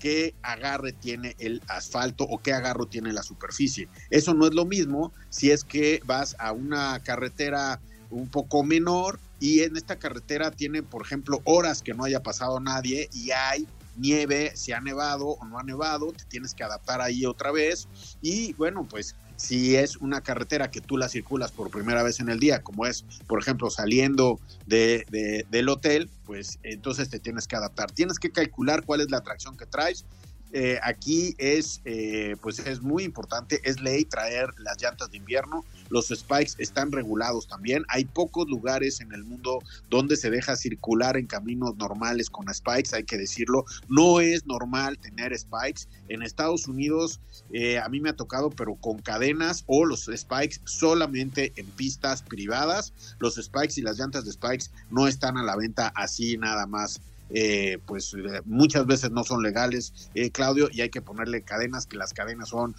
qué 0.00 0.34
agarre 0.42 0.92
tiene 0.92 1.36
el 1.38 1.62
asfalto 1.68 2.24
o 2.24 2.38
qué 2.42 2.52
agarro 2.52 2.86
tiene 2.86 3.12
la 3.12 3.22
superficie. 3.22 3.88
Eso 4.10 4.34
no 4.34 4.46
es 4.46 4.54
lo 4.54 4.64
mismo 4.64 5.12
si 5.28 5.52
es 5.52 5.62
que 5.62 6.00
vas 6.04 6.34
a 6.40 6.50
una 6.50 7.00
carretera 7.04 7.80
un 8.10 8.28
poco 8.28 8.64
menor 8.64 9.20
y 9.38 9.60
en 9.60 9.76
esta 9.76 9.98
carretera 9.98 10.50
tiene, 10.50 10.82
por 10.82 11.02
ejemplo, 11.02 11.40
horas 11.44 11.82
que 11.82 11.94
no 11.94 12.04
haya 12.04 12.22
pasado 12.22 12.58
nadie 12.58 13.08
y 13.12 13.30
hay 13.30 13.68
nieve, 13.96 14.52
si 14.56 14.72
ha 14.72 14.80
nevado 14.80 15.26
o 15.28 15.44
no 15.44 15.58
ha 15.58 15.62
nevado, 15.62 16.12
te 16.12 16.24
tienes 16.24 16.54
que 16.54 16.64
adaptar 16.64 17.00
ahí 17.00 17.24
otra 17.26 17.52
vez 17.52 17.88
y 18.20 18.54
bueno, 18.54 18.86
pues 18.88 19.14
si 19.40 19.74
es 19.74 19.96
una 19.96 20.20
carretera 20.20 20.70
que 20.70 20.82
tú 20.82 20.98
la 20.98 21.08
circulas 21.08 21.50
por 21.50 21.70
primera 21.70 22.02
vez 22.02 22.20
en 22.20 22.28
el 22.28 22.38
día, 22.38 22.62
como 22.62 22.84
es, 22.84 23.06
por 23.26 23.40
ejemplo, 23.40 23.70
saliendo 23.70 24.38
de, 24.66 25.46
del 25.48 25.68
hotel, 25.70 26.10
pues 26.26 26.58
entonces 26.62 27.08
te 27.08 27.18
tienes 27.18 27.46
que 27.46 27.56
adaptar. 27.56 27.90
Tienes 27.90 28.18
que 28.18 28.30
calcular 28.30 28.84
cuál 28.84 29.00
es 29.00 29.10
la 29.10 29.16
atracción 29.16 29.56
que 29.56 29.64
traes 29.64 30.04
eh, 30.52 30.80
aquí 30.82 31.34
es, 31.38 31.80
eh, 31.84 32.36
pues 32.42 32.58
es 32.58 32.82
muy 32.82 33.04
importante, 33.04 33.60
es 33.62 33.80
ley 33.80 34.04
traer 34.04 34.48
las 34.58 34.80
llantas 34.82 35.10
de 35.10 35.18
invierno. 35.18 35.64
Los 35.90 36.08
spikes 36.08 36.52
están 36.58 36.90
regulados 36.92 37.46
también. 37.46 37.84
Hay 37.88 38.04
pocos 38.04 38.48
lugares 38.48 39.00
en 39.00 39.12
el 39.12 39.24
mundo 39.24 39.60
donde 39.90 40.16
se 40.16 40.30
deja 40.30 40.56
circular 40.56 41.16
en 41.16 41.26
caminos 41.26 41.76
normales 41.76 42.30
con 42.30 42.52
spikes, 42.52 42.94
hay 42.94 43.04
que 43.04 43.18
decirlo. 43.18 43.64
No 43.88 44.20
es 44.20 44.46
normal 44.46 44.98
tener 44.98 45.36
spikes. 45.38 45.88
En 46.08 46.22
Estados 46.22 46.66
Unidos 46.66 47.20
eh, 47.52 47.78
a 47.78 47.88
mí 47.88 48.00
me 48.00 48.10
ha 48.10 48.16
tocado, 48.16 48.50
pero 48.50 48.74
con 48.74 48.98
cadenas 48.98 49.64
o 49.66 49.84
los 49.84 50.10
spikes 50.12 50.60
solamente 50.64 51.52
en 51.56 51.66
pistas 51.66 52.22
privadas. 52.22 52.92
Los 53.18 53.36
spikes 53.36 53.74
y 53.76 53.82
las 53.82 53.98
llantas 53.98 54.24
de 54.24 54.32
spikes 54.32 54.66
no 54.90 55.06
están 55.06 55.36
a 55.36 55.44
la 55.44 55.56
venta 55.56 55.92
así 55.94 56.36
nada 56.36 56.66
más 56.66 57.00
eh, 57.32 57.78
pues 57.86 58.14
eh, 58.14 58.40
muchas 58.44 58.86
veces 58.86 59.10
no 59.10 59.24
son 59.24 59.42
legales, 59.42 60.10
eh, 60.14 60.30
Claudio, 60.30 60.68
y 60.72 60.80
hay 60.80 60.90
que 60.90 61.00
ponerle 61.00 61.42
cadenas, 61.42 61.86
que 61.86 61.96
las 61.96 62.12
cadenas 62.12 62.48
son 62.48 62.74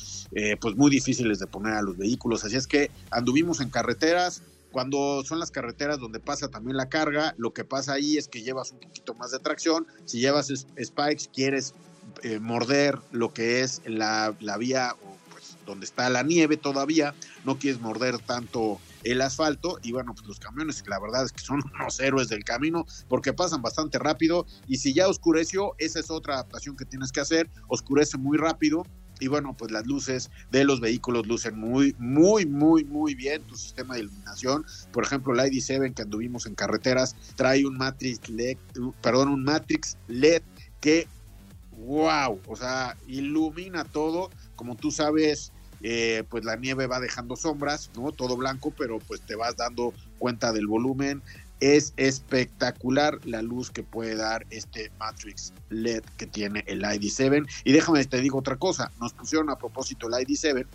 pues 0.59 0.75
muy 0.75 0.89
difíciles 0.89 1.39
de 1.39 1.47
poner 1.47 1.73
a 1.73 1.81
los 1.81 1.97
vehículos. 1.97 2.43
Así 2.43 2.55
es 2.55 2.67
que 2.67 2.91
anduvimos 3.09 3.61
en 3.61 3.69
carreteras, 3.69 4.41
cuando 4.71 5.23
son 5.25 5.39
las 5.39 5.51
carreteras 5.51 5.99
donde 5.99 6.19
pasa 6.19 6.47
también 6.47 6.77
la 6.77 6.89
carga, 6.89 7.35
lo 7.37 7.53
que 7.53 7.65
pasa 7.65 7.93
ahí 7.93 8.17
es 8.17 8.27
que 8.27 8.41
llevas 8.41 8.71
un 8.71 8.79
poquito 8.79 9.13
más 9.13 9.31
de 9.31 9.39
tracción, 9.39 9.85
si 10.05 10.19
llevas 10.19 10.47
spikes, 10.47 11.29
quieres 11.33 11.73
morder 12.39 12.97
lo 13.11 13.33
que 13.33 13.61
es 13.61 13.81
la, 13.85 14.35
la 14.39 14.57
vía 14.57 14.95
o 15.03 15.17
pues 15.31 15.57
donde 15.65 15.85
está 15.85 16.09
la 16.09 16.23
nieve 16.23 16.57
todavía, 16.57 17.13
no 17.45 17.57
quieres 17.57 17.81
morder 17.81 18.19
tanto 18.19 18.79
el 19.03 19.21
asfalto 19.21 19.79
y 19.83 19.91
bueno, 19.91 20.13
pues 20.13 20.27
los 20.27 20.39
camiones 20.39 20.83
la 20.87 20.99
verdad 20.99 21.25
es 21.25 21.31
que 21.31 21.41
son 21.41 21.61
unos 21.75 21.99
héroes 21.99 22.29
del 22.29 22.43
camino 22.43 22.85
porque 23.07 23.33
pasan 23.33 23.61
bastante 23.61 23.99
rápido 23.99 24.45
y 24.67 24.77
si 24.77 24.93
ya 24.93 25.07
oscureció, 25.07 25.73
esa 25.77 25.99
es 25.99 26.09
otra 26.09 26.35
adaptación 26.35 26.75
que 26.75 26.85
tienes 26.85 27.11
que 27.11 27.21
hacer, 27.21 27.49
oscurece 27.67 28.17
muy 28.17 28.37
rápido 28.37 28.83
Y 29.19 29.27
bueno, 29.27 29.55
pues 29.55 29.71
las 29.71 29.85
luces 29.85 30.31
de 30.49 30.63
los 30.63 30.79
vehículos 30.79 31.27
lucen 31.27 31.59
muy, 31.59 31.95
muy, 31.99 32.47
muy, 32.47 32.83
muy 32.83 33.13
bien. 33.13 33.43
Tu 33.43 33.55
sistema 33.55 33.93
de 33.93 34.01
iluminación, 34.01 34.65
por 34.91 35.03
ejemplo, 35.03 35.31
el 35.33 35.39
ID7 35.39 35.93
que 35.93 36.01
anduvimos 36.01 36.47
en 36.47 36.55
carreteras, 36.55 37.15
trae 37.35 37.63
un 37.67 37.77
Matrix 37.77 38.27
LED, 38.29 38.57
perdón, 38.99 39.29
un 39.29 39.43
Matrix 39.43 39.95
LED 40.07 40.41
que, 40.79 41.07
wow, 41.77 42.41
o 42.47 42.55
sea, 42.55 42.97
ilumina 43.05 43.83
todo. 43.83 44.31
Como 44.55 44.75
tú 44.75 44.89
sabes, 44.89 45.53
eh, 45.83 46.23
pues 46.29 46.45
la 46.45 46.55
nieve 46.55 46.87
va 46.87 46.99
dejando 46.99 47.35
sombras, 47.35 47.89
¿no? 47.95 48.11
Todo 48.11 48.37
blanco, 48.37 48.73
pero 48.77 48.99
pues 48.99 49.21
te 49.21 49.35
vas 49.35 49.57
dando 49.57 49.93
cuenta 50.19 50.51
del 50.51 50.67
volumen. 50.67 51.21
Es 51.59 51.93
espectacular 51.97 53.19
la 53.25 53.41
luz 53.41 53.69
que 53.69 53.83
puede 53.83 54.15
dar 54.15 54.45
este 54.49 54.91
Matrix 54.99 55.53
LED 55.69 56.03
que 56.17 56.25
tiene 56.25 56.63
el 56.67 56.81
ID7. 56.81 57.47
Y 57.63 57.71
déjame 57.71 58.03
te 58.05 58.19
digo 58.19 58.39
otra 58.39 58.57
cosa, 58.57 58.91
nos 58.99 59.13
pusieron 59.13 59.49
a 59.49 59.57
propósito 59.57 60.07
el 60.07 60.13
ID7 60.13 60.65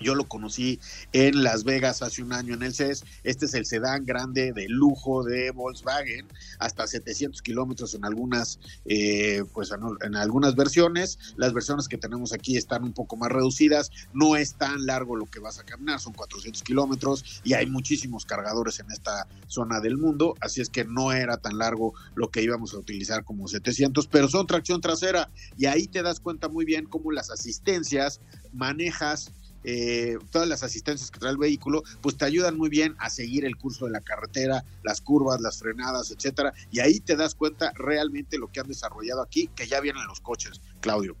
yo 0.00 0.14
lo 0.14 0.26
conocí 0.26 0.80
en 1.12 1.42
Las 1.42 1.64
Vegas 1.64 2.02
hace 2.02 2.22
un 2.22 2.32
año 2.32 2.54
en 2.54 2.62
el 2.62 2.74
CES. 2.74 3.04
Este 3.22 3.46
es 3.46 3.54
el 3.54 3.66
sedán 3.66 4.04
grande 4.04 4.52
de 4.52 4.68
lujo 4.68 5.22
de 5.22 5.50
Volkswagen, 5.50 6.26
hasta 6.58 6.86
700 6.86 7.40
kilómetros 7.42 7.94
en 7.94 8.04
algunas, 8.04 8.58
eh, 8.84 9.44
pues 9.52 9.70
en, 10.02 10.16
algunas 10.16 10.56
versiones. 10.56 11.18
Las 11.36 11.52
versiones 11.52 11.88
que 11.88 11.98
tenemos 11.98 12.32
aquí 12.32 12.56
están 12.56 12.84
un 12.84 12.92
poco 12.92 13.16
más 13.16 13.30
reducidas. 13.30 13.90
No 14.12 14.36
es 14.36 14.54
tan 14.54 14.86
largo 14.86 15.16
lo 15.16 15.26
que 15.26 15.38
vas 15.38 15.58
a 15.58 15.64
caminar, 15.64 16.00
son 16.00 16.12
400 16.12 16.62
kilómetros 16.62 17.40
y 17.44 17.54
hay 17.54 17.66
muchísimos 17.66 18.24
cargadores 18.24 18.80
en 18.80 18.90
esta 18.90 19.28
zona 19.46 19.80
del 19.80 19.96
mundo. 19.96 20.34
Así 20.40 20.60
es 20.60 20.70
que 20.70 20.84
no 20.84 21.12
era 21.12 21.36
tan 21.36 21.58
largo 21.58 21.94
lo 22.14 22.30
que 22.30 22.42
íbamos 22.42 22.74
a 22.74 22.78
utilizar 22.78 23.24
como 23.24 23.46
700, 23.46 24.08
pero 24.08 24.28
son 24.28 24.46
tracción 24.46 24.80
trasera 24.80 25.30
y 25.56 25.66
ahí 25.66 25.86
te 25.86 26.02
das 26.02 26.20
cuenta 26.20 26.48
muy 26.48 26.64
bien 26.64 26.86
cómo 26.86 27.12
las 27.12 27.30
asistencias 27.30 28.20
manejas 28.52 29.32
eh, 29.64 30.18
todas 30.30 30.48
las 30.48 30.62
asistencias 30.62 31.10
que 31.10 31.18
trae 31.18 31.32
el 31.32 31.38
vehículo, 31.38 31.82
pues 32.00 32.16
te 32.16 32.24
ayudan 32.24 32.56
muy 32.56 32.68
bien 32.68 32.94
a 32.98 33.10
seguir 33.10 33.44
el 33.44 33.56
curso 33.56 33.86
de 33.86 33.92
la 33.92 34.00
carretera, 34.00 34.64
las 34.82 35.00
curvas, 35.00 35.40
las 35.40 35.58
frenadas, 35.58 36.10
etcétera, 36.10 36.52
y 36.70 36.80
ahí 36.80 37.00
te 37.00 37.16
das 37.16 37.34
cuenta 37.34 37.72
realmente 37.74 38.38
lo 38.38 38.48
que 38.48 38.60
han 38.60 38.68
desarrollado 38.68 39.22
aquí, 39.22 39.48
que 39.56 39.66
ya 39.66 39.80
vienen 39.80 40.06
los 40.06 40.20
coches, 40.20 40.60
Claudio. 40.80 41.16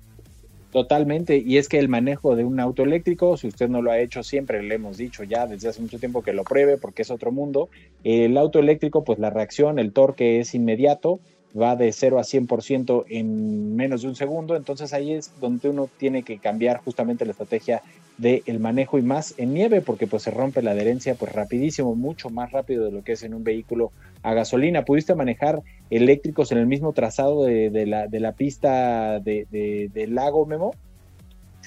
Totalmente, 0.74 1.38
y 1.38 1.58
es 1.58 1.68
que 1.68 1.78
el 1.78 1.88
manejo 1.88 2.34
de 2.34 2.42
un 2.42 2.58
auto 2.58 2.82
eléctrico, 2.82 3.36
si 3.36 3.46
usted 3.46 3.68
no 3.68 3.80
lo 3.80 3.92
ha 3.92 4.00
hecho 4.00 4.24
siempre, 4.24 4.60
le 4.60 4.74
hemos 4.74 4.96
dicho 4.96 5.22
ya 5.22 5.46
desde 5.46 5.68
hace 5.68 5.80
mucho 5.80 6.00
tiempo 6.00 6.24
que 6.24 6.32
lo 6.32 6.42
pruebe 6.42 6.78
porque 6.78 7.02
es 7.02 7.12
otro 7.12 7.30
mundo. 7.30 7.68
El 8.02 8.36
auto 8.36 8.58
eléctrico, 8.58 9.04
pues 9.04 9.20
la 9.20 9.30
reacción, 9.30 9.78
el 9.78 9.92
torque 9.92 10.40
es 10.40 10.52
inmediato, 10.52 11.20
va 11.58 11.76
de 11.76 11.92
0 11.92 12.18
a 12.18 12.22
100% 12.22 13.04
en 13.08 13.76
menos 13.76 14.02
de 14.02 14.08
un 14.08 14.16
segundo, 14.16 14.56
entonces 14.56 14.92
ahí 14.92 15.12
es 15.12 15.30
donde 15.40 15.68
uno 15.68 15.88
tiene 15.98 16.22
que 16.22 16.38
cambiar 16.38 16.78
justamente 16.78 17.24
la 17.24 17.32
estrategia 17.32 17.82
del 18.18 18.60
manejo 18.60 18.98
y 18.98 19.02
más 19.02 19.34
en 19.38 19.54
nieve 19.54 19.80
porque 19.80 20.06
pues 20.06 20.22
se 20.22 20.30
rompe 20.30 20.62
la 20.62 20.72
adherencia 20.72 21.14
pues 21.14 21.32
rapidísimo, 21.32 21.94
mucho 21.94 22.30
más 22.30 22.52
rápido 22.52 22.84
de 22.84 22.92
lo 22.92 23.02
que 23.02 23.12
es 23.12 23.22
en 23.22 23.34
un 23.34 23.44
vehículo 23.44 23.92
a 24.22 24.34
gasolina. 24.34 24.84
¿Pudiste 24.84 25.14
manejar 25.14 25.62
eléctricos 25.90 26.52
en 26.52 26.58
el 26.58 26.66
mismo 26.66 26.92
trazado 26.92 27.44
de, 27.44 27.86
la, 27.86 28.32
pista 28.32 29.20
de, 29.20 29.46
del 29.92 30.14
lago, 30.14 30.46
Memo? 30.46 30.74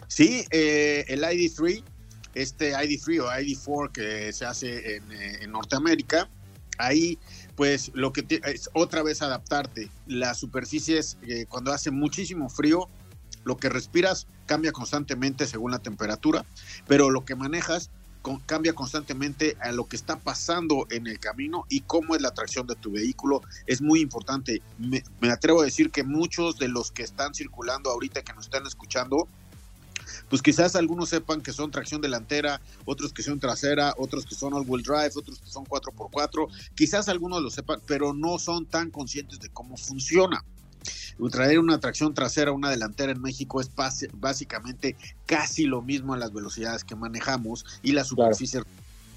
Sí, 0.08 0.46
eh, 0.52 1.06
el 1.08 1.22
ID3, 1.24 1.84
este 2.36 2.74
ID3 2.74 3.20
o 3.22 3.28
ID4 3.28 3.92
que 3.92 4.34
se 4.34 4.46
hace 4.46 4.96
en, 4.96 5.04
eh, 5.12 5.48
Norteamérica, 5.48 6.30
ahí 6.78 7.18
pues 7.58 7.92
lo 7.96 8.14
que 8.14 8.26
es 8.46 8.70
otra 8.74 9.04
vez 9.04 9.22
adaptarte. 9.22 9.90
Las 10.06 10.38
superficies 10.38 11.18
eh, 11.24 11.48
cuando 11.50 11.74
hace 11.74 11.92
muchísimo 11.92 12.50
frío 12.50 12.88
lo 13.44 13.58
que 13.58 13.68
respiras 13.68 14.28
cambia 14.46 14.72
constantemente 14.72 15.48
según 15.48 15.72
la 15.72 15.80
temperatura, 15.80 16.46
pero 16.86 17.10
lo 17.10 17.26
que 17.26 17.36
manejas 17.36 17.90
cambia 18.46 18.74
constantemente 18.74 19.56
a 19.62 19.72
lo 19.72 19.88
que 19.88 19.96
está 19.96 20.18
pasando 20.18 20.86
en 20.90 21.08
el 21.08 21.20
camino 21.20 21.66
y 21.70 21.82
cómo 21.82 22.16
es 22.16 22.22
la 22.22 22.34
tracción 22.34 22.68
de 22.68 22.76
tu 22.76 22.92
vehículo. 22.92 23.42
Es 23.66 23.82
muy 23.82 24.02
importante. 24.02 24.62
Me, 24.78 25.02
atrevo 25.32 25.62
a 25.62 25.66
decir 25.66 25.92
que 25.92 26.04
muchos 26.04 26.58
de 26.58 26.68
los 26.68 26.92
que 26.92 27.04
están 27.04 27.34
circulando 27.34 27.90
ahorita, 27.90 28.24
que 28.24 28.34
nos 28.34 28.46
están 28.46 28.68
escuchando, 28.68 29.28
pues 30.30 30.42
quizás 30.42 30.76
algunos 30.76 31.10
sepan 31.10 31.42
que 31.42 31.52
son 31.52 31.72
tracción 31.72 32.02
delantera, 32.02 32.62
otros 32.86 33.14
que 33.14 33.24
son 33.24 33.40
trasera, 33.40 33.94
otros 33.98 34.26
que 34.26 34.36
son 34.36 34.54
all-wheel 34.54 34.84
drive, 34.84 35.12
otros 35.16 35.40
que 35.40 35.50
son 35.50 35.66
4x4, 35.66 36.48
quizás 36.76 37.10
algunos 37.10 37.42
lo 37.42 37.50
sepan, 37.50 37.82
pero 37.86 38.14
no 38.14 38.40
son 38.40 38.66
tan 38.66 38.92
conscientes 38.92 39.40
de 39.40 39.50
cómo 39.50 39.78
funciona. 39.78 40.44
Traer 41.32 41.60
una 41.60 41.80
tracción 41.80 42.14
trasera, 42.14 42.52
una 42.52 42.70
delantera 42.70 43.12
en 43.12 43.22
México 43.22 43.60
es 43.60 43.72
básicamente 44.14 44.96
casi 45.26 45.66
lo 45.66 45.82
mismo 45.82 46.14
a 46.14 46.18
las 46.18 46.32
velocidades 46.32 46.84
que 46.84 46.96
manejamos 46.96 47.66
y 47.82 47.92
la 47.94 48.04
superficie 48.04 48.62
que 48.62 48.68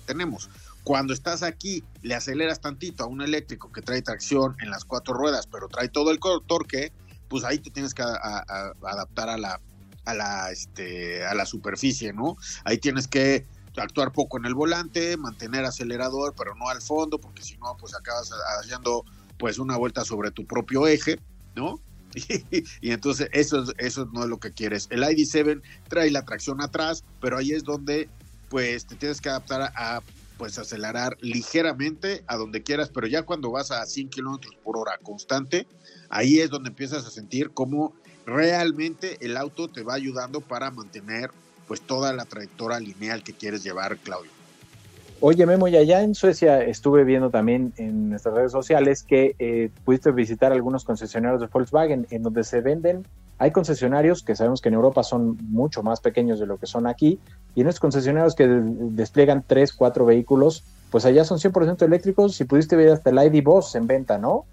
tenemos. 0.07 0.49
Cuando 0.83 1.13
estás 1.13 1.43
aquí, 1.43 1.85
le 2.03 2.15
aceleras 2.15 2.61
tantito 2.61 3.05
a 3.05 3.07
un 3.07 3.21
eléctrico 3.21 3.71
que 3.71 3.83
trae 3.83 4.01
tracción 4.01 4.57
en 4.61 4.71
las 4.71 4.85
cuatro 4.85 5.15
ruedas, 5.15 5.47
pero 5.47 5.69
trae 5.69 5.89
todo 5.89 6.11
el 6.11 6.19
torque, 6.47 6.91
pues 7.29 7.45
ahí 7.45 7.59
te 7.59 7.71
tienes 7.71 7.93
que 7.93 8.03
adaptar 8.03 9.29
a 9.29 9.37
la, 9.37 9.61
a 10.05 10.15
la, 10.15 10.51
este, 10.51 11.25
a 11.25 11.35
la 11.35 11.47
superficie, 11.47 12.13
¿no? 12.13 12.37
Ahí 12.65 12.79
tienes 12.79 13.09
que 13.09 13.47
actuar 13.77 14.13
poco 14.13 14.39
en 14.39 14.47
el 14.47 14.55
volante, 14.55 15.17
mantener 15.17 15.65
acelerador, 15.65 16.35
pero 16.37 16.55
no 16.55 16.69
al 16.69 16.83
fondo, 16.83 17.19
porque 17.19 17.43
si 17.43 17.57
no, 17.59 17.77
pues 17.79 17.95
acabas 17.95 18.31
haciendo 18.61 19.05
pues 19.39 19.59
una 19.59 19.77
vuelta 19.77 20.05
sobre 20.05 20.31
tu 20.31 20.47
propio 20.47 20.87
eje, 20.87 21.19
¿no? 21.55 21.81
y, 22.81 22.91
entonces 22.91 23.29
eso, 23.33 23.65
eso 23.79 24.09
no 24.13 24.25
es 24.25 24.29
lo 24.29 24.39
que 24.39 24.51
quieres. 24.53 24.89
El 24.91 25.03
ID7 25.03 25.63
trae 25.89 26.11
la 26.11 26.25
tracción 26.25 26.61
atrás, 26.61 27.05
pero 27.21 27.39
ahí 27.39 27.53
es 27.53 27.65
donde 27.65 28.09
pues 28.49 28.85
te 28.87 28.97
tienes 28.97 29.21
que 29.21 29.29
adaptar 29.29 29.73
a, 29.77 30.03
pues 30.37 30.59
acelerar 30.59 31.17
ligeramente 31.21 32.25
a 32.27 32.37
donde 32.37 32.63
quieras, 32.63 32.91
pero 32.93 33.07
ya 33.07 33.23
cuando 33.23 33.51
vas 33.51 33.71
a 33.71 33.87
100 33.87 34.09
kilómetros 34.09 34.55
por 34.65 34.77
hora 34.77 34.99
constante, 35.03 35.69
ahí 36.09 36.41
es 36.41 36.51
donde 36.51 36.71
empiezas 36.71 37.07
a 37.07 37.11
sentir 37.11 37.51
cómo 37.51 37.95
realmente 38.31 39.19
el 39.21 39.37
auto 39.37 39.69
te 39.69 39.83
va 39.83 39.95
ayudando 39.95 40.41
para 40.41 40.71
mantener 40.71 41.31
pues 41.69 41.81
toda 41.81 42.13
la 42.13 42.25
trayectoria 42.25 42.81
lineal 42.81 43.23
que 43.23 43.33
quieres 43.33 43.63
llevar, 43.63 43.97
Claudio. 43.99 44.31
Oye, 45.23 45.45
Memo, 45.45 45.69
y 45.69 45.77
allá 45.77 46.03
en 46.03 46.15
Suecia 46.15 46.65
estuve 46.65 47.05
viendo 47.05 47.29
también 47.29 47.75
en 47.77 48.09
nuestras 48.09 48.35
redes 48.35 48.53
sociales 48.53 49.03
que 49.03 49.37
eh, 49.39 49.71
pudiste 49.85 50.11
visitar 50.13 50.51
algunos 50.51 50.85
concesionarios 50.85 51.43
de 51.43 51.47
Volkswagen 51.47 52.07
en 52.11 52.23
donde 52.23 52.43
se 52.43 52.63
venden. 52.63 53.07
Hay 53.39 53.51
concesionarios 53.51 54.23
que 54.23 54.35
sabemos 54.35 54.63
que 54.63 54.71
en 54.71 54.77
Europa 54.77 55.03
son 55.03 55.37
mucho 55.51 55.83
más 55.83 56.01
pequeños 56.01 56.41
de 56.41 56.47
lo 56.47 56.57
que 56.57 56.67
son 56.67 56.87
aquí, 56.87 57.19
y 57.55 57.61
en 57.61 57.69
estos 57.69 57.81
concesionarios 57.81 58.35
que 58.35 58.47
despliegan 58.49 59.45
tres, 59.47 59.73
cuatro 59.75 60.07
vehículos, 60.07 60.65
pues 60.91 61.05
allá 61.05 61.25
son 61.25 61.39
100% 61.39 61.83
eléctricos 61.83 62.41
y 62.41 62.45
pudiste 62.45 62.77
ver 62.77 62.91
hasta 62.91 63.11
el 63.11 63.19
ID 63.19 63.45
Boss 63.45 63.75
en 63.75 63.87
venta, 63.87 64.19
¿no? 64.19 64.47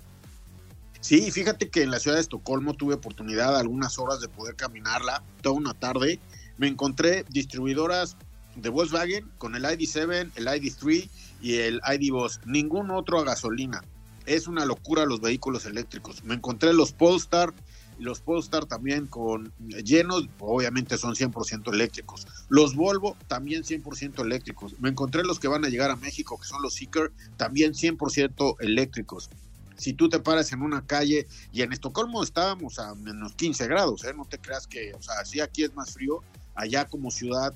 Sí, 1.07 1.31
fíjate 1.31 1.69
que 1.69 1.83
en 1.83 1.91
la 1.91 2.01
ciudad 2.01 2.17
de 2.17 2.21
Estocolmo 2.21 2.73
tuve 2.73 2.95
oportunidad 2.95 3.55
algunas 3.55 3.97
horas 3.97 4.19
de 4.19 4.27
poder 4.27 4.57
caminarla 4.57 5.23
toda 5.41 5.55
una 5.55 5.73
tarde. 5.73 6.19
Me 6.57 6.67
encontré 6.67 7.23
distribuidoras 7.29 8.17
de 8.57 8.67
Volkswagen 8.67 9.31
con 9.37 9.55
el 9.55 9.63
ID7, 9.63 10.31
el 10.35 10.47
ID3 10.47 11.09
y 11.41 11.53
el 11.59 11.79
ID 11.89 12.11
Boss. 12.11 12.41
Ningún 12.45 12.91
otro 12.91 13.19
a 13.19 13.23
gasolina. 13.23 13.81
Es 14.25 14.49
una 14.49 14.65
locura 14.65 15.05
los 15.05 15.21
vehículos 15.21 15.65
eléctricos. 15.65 16.25
Me 16.25 16.33
encontré 16.33 16.73
los 16.73 16.91
Polestar, 16.91 17.53
los 17.99 18.19
Polestar 18.19 18.65
también 18.65 19.07
con 19.07 19.53
llenos, 19.85 20.27
obviamente 20.39 20.97
son 20.97 21.15
100% 21.15 21.73
eléctricos. 21.73 22.27
Los 22.49 22.75
Volvo 22.75 23.15
también 23.29 23.63
100% 23.63 24.25
eléctricos. 24.25 24.77
Me 24.81 24.89
encontré 24.89 25.23
los 25.23 25.39
que 25.39 25.47
van 25.47 25.63
a 25.63 25.69
llegar 25.69 25.89
a 25.89 25.95
México, 25.95 26.37
que 26.37 26.47
son 26.47 26.61
los 26.61 26.73
Seeker, 26.73 27.13
también 27.37 27.75
100% 27.75 28.57
eléctricos. 28.59 29.29
Si 29.77 29.93
tú 29.93 30.09
te 30.09 30.19
paras 30.19 30.51
en 30.51 30.61
una 30.61 30.85
calle 30.85 31.27
y 31.51 31.61
en 31.61 31.71
Estocolmo 31.71 32.23
estábamos 32.23 32.79
a 32.79 32.95
menos 32.95 33.33
15 33.33 33.67
grados, 33.67 34.03
¿eh? 34.03 34.13
no 34.15 34.25
te 34.25 34.39
creas 34.39 34.67
que, 34.67 34.93
o 34.93 35.01
sea, 35.01 35.23
si 35.23 35.39
aquí 35.39 35.63
es 35.63 35.73
más 35.75 35.93
frío, 35.93 36.21
allá 36.55 36.85
como 36.85 37.11
ciudad 37.11 37.53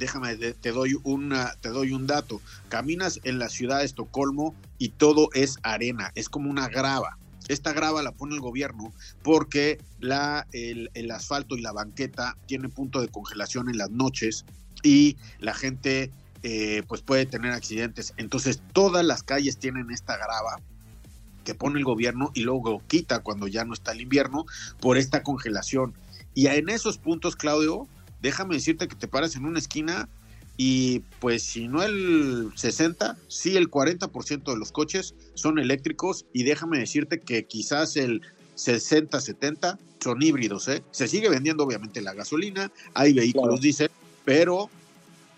déjame, 0.00 0.34
te 0.36 0.72
doy, 0.72 0.96
una, 1.04 1.54
te 1.60 1.68
doy 1.68 1.92
un 1.92 2.06
dato. 2.06 2.40
Caminas 2.68 3.20
en 3.22 3.38
la 3.38 3.48
ciudad 3.48 3.78
de 3.78 3.84
Estocolmo 3.84 4.54
y 4.78 4.90
todo 4.90 5.28
es 5.34 5.58
arena, 5.62 6.10
es 6.16 6.28
como 6.28 6.50
una 6.50 6.68
grava. 6.68 7.18
Esta 7.48 7.72
grava 7.72 8.02
la 8.02 8.12
pone 8.12 8.34
el 8.34 8.40
gobierno 8.40 8.92
porque 9.22 9.78
la, 9.98 10.46
el, 10.52 11.10
asfalto 11.10 11.56
y 11.56 11.60
la 11.60 11.72
banqueta 11.72 12.36
tienen 12.46 12.70
punto 12.70 13.00
de 13.00 13.08
congelación 13.08 13.68
en 13.68 13.76
las 13.76 13.90
noches 13.90 14.44
y 14.82 15.16
la 15.38 15.52
gente 15.54 16.10
eh, 16.42 16.82
pues 16.88 17.02
puede 17.02 17.26
tener 17.26 17.52
accidentes. 17.52 18.14
Entonces 18.16 18.62
todas 18.72 19.04
las 19.04 19.22
calles 19.22 19.58
tienen 19.58 19.90
esta 19.90 20.16
grava 20.16 20.60
que 21.44 21.54
pone 21.54 21.78
el 21.78 21.84
gobierno 21.84 22.30
y 22.34 22.42
luego 22.42 22.82
quita 22.86 23.20
cuando 23.20 23.46
ya 23.48 23.64
no 23.64 23.74
está 23.74 23.92
el 23.92 24.00
invierno 24.00 24.46
por 24.80 24.96
esta 24.96 25.22
congelación. 25.22 25.94
Y 26.34 26.46
en 26.46 26.68
esos 26.68 26.98
puntos, 26.98 27.36
Claudio, 27.36 27.88
déjame 28.22 28.54
decirte 28.54 28.88
que 28.88 28.96
te 28.96 29.08
paras 29.08 29.36
en 29.36 29.44
una 29.44 29.58
esquina 29.58 30.08
y 30.56 31.00
pues 31.20 31.42
si 31.42 31.68
no 31.68 31.82
el 31.82 32.50
60, 32.54 33.16
sí 33.28 33.56
el 33.56 33.70
40% 33.70 34.44
de 34.44 34.58
los 34.58 34.72
coches 34.72 35.14
son 35.34 35.58
eléctricos 35.58 36.26
y 36.32 36.42
déjame 36.42 36.78
decirte 36.78 37.20
que 37.20 37.46
quizás 37.46 37.96
el 37.96 38.22
60, 38.56 39.20
70 39.20 39.78
son 40.00 40.22
híbridos, 40.22 40.68
¿eh? 40.68 40.82
Se 40.90 41.08
sigue 41.08 41.30
vendiendo 41.30 41.64
obviamente 41.64 42.02
la 42.02 42.12
gasolina, 42.12 42.70
hay 42.94 43.14
vehículos 43.14 43.60
diésel, 43.60 43.90
pero 44.24 44.68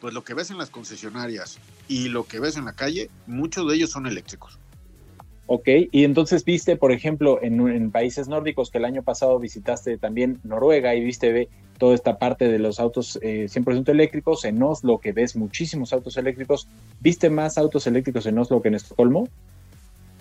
pues 0.01 0.13
lo 0.13 0.25
que 0.25 0.35
ves 0.35 0.51
en 0.51 0.59
las 0.59 0.71
concesionarias 0.71 1.59
y 1.87 2.09
lo 2.09 2.27
que 2.27 2.41
ves 2.41 2.57
en 2.57 2.65
la 2.65 2.73
calle, 2.73 3.09
muchos 3.29 3.69
de 3.69 3.77
ellos 3.77 3.91
son 3.91 4.09
eléctricos. 4.09 4.59
Ok, 5.55 5.69
y 5.91 6.05
entonces 6.05 6.47
viste, 6.47 6.77
por 6.77 6.93
ejemplo, 6.93 7.39
en, 7.43 7.91
países 7.91 8.27
nórdicos 8.27 8.71
que 8.71 8.79
el 8.79 8.87
año 8.87 9.03
pasado 9.03 9.39
visitaste 9.39 9.99
también 9.99 10.41
Noruega 10.45 10.95
y 10.95 11.05
viste 11.05 11.51
toda 11.77 11.95
esta 11.95 12.19
parte 12.19 12.49
de 12.49 12.59
los 12.59 12.81
autos 12.81 13.21
100% 13.21 13.87
eh, 13.87 13.93
eléctricos, 13.93 14.47
en 14.47 14.63
Oslo 14.63 14.97
que 14.97 15.13
ves 15.13 15.37
muchísimos 15.37 15.93
autos 15.93 16.17
eléctricos, 16.17 16.69
¿viste 17.01 17.29
más 17.29 17.59
autos 17.59 17.87
eléctricos 17.87 18.25
en 18.25 18.39
Oslo 18.39 18.63
que 18.63 18.69
en 18.69 18.77
Estocolmo? 18.77 19.29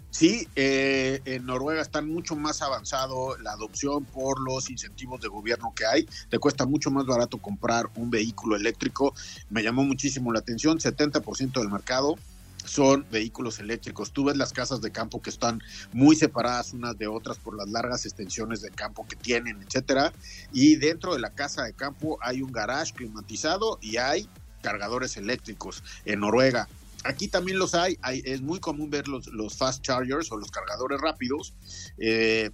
Sí, 0.10 0.50
eh, 0.58 1.22
en 1.24 1.46
Noruega 1.46 1.82
está 1.82 2.02
mucho 2.02 2.36
más 2.36 2.62
avanzado 2.62 3.38
la 3.38 3.54
adopción 3.54 4.04
por 4.04 4.41
los 4.41 4.70
incentivos 4.70 5.22
de 5.22 5.30
gobierno 5.30 5.72
que 5.74 5.86
hay. 5.86 6.10
Te 6.30 6.39
cuesta 6.39 6.65
mucho 6.65 6.91
más 6.91 7.06
barato 7.06 7.38
comprar 7.38 7.86
un 7.96 8.10
vehículo 8.10 8.58
eléctrico. 8.58 9.13
Me 9.50 9.63
llamó 9.63 9.86
muchísimo 9.86 10.34
la 10.34 10.39
atención, 10.39 10.78
70% 10.80 11.54
del 11.54 11.70
mercado 11.70 12.17
son 12.65 13.06
vehículos 13.12 13.60
eléctricos. 13.60 14.12
Tú 14.12 14.26
ves 14.26 14.38
las 14.38 14.54
casas 14.54 14.82
de 14.82 14.91
campo 14.91 15.21
que 15.21 15.30
están 15.30 15.62
muy 15.93 16.15
separadas 16.15 16.74
unas 16.74 16.97
de 16.97 17.08
otras 17.08 17.38
por 17.38 17.56
las 17.56 17.69
largas 17.69 18.06
extensiones 18.06 18.62
de 18.62 18.69
campo 18.69 19.08
que 19.08 19.15
tienen, 19.15 19.62
etcétera. 19.62 20.13
Y 20.52 20.76
dentro 20.76 21.13
de 21.13 21.19
la 21.19 21.32
casa 21.32 21.63
de 21.63 21.74
campo 21.74 22.17
hay 22.21 22.41
un 22.41 22.52
garage 22.52 22.93
climatizado 22.93 23.80
y 23.82 23.97
hay 23.97 24.30
cargadores 24.62 25.17
eléctricos 25.17 25.84
en 26.06 26.19
Noruega. 26.21 26.67
Aquí 27.04 27.28
también 27.28 27.58
los 27.58 27.74
hay, 27.74 27.97
es 28.04 28.41
muy 28.41 28.60
común 28.60 28.91
ver 28.91 29.08
los, 29.08 29.58
fast 29.58 29.82
chargers 29.84 30.32
o 30.32 30.38
los 30.38 30.52
cargadores 30.52 31.02
rápidos, 31.02 31.54
eh, 31.97 32.52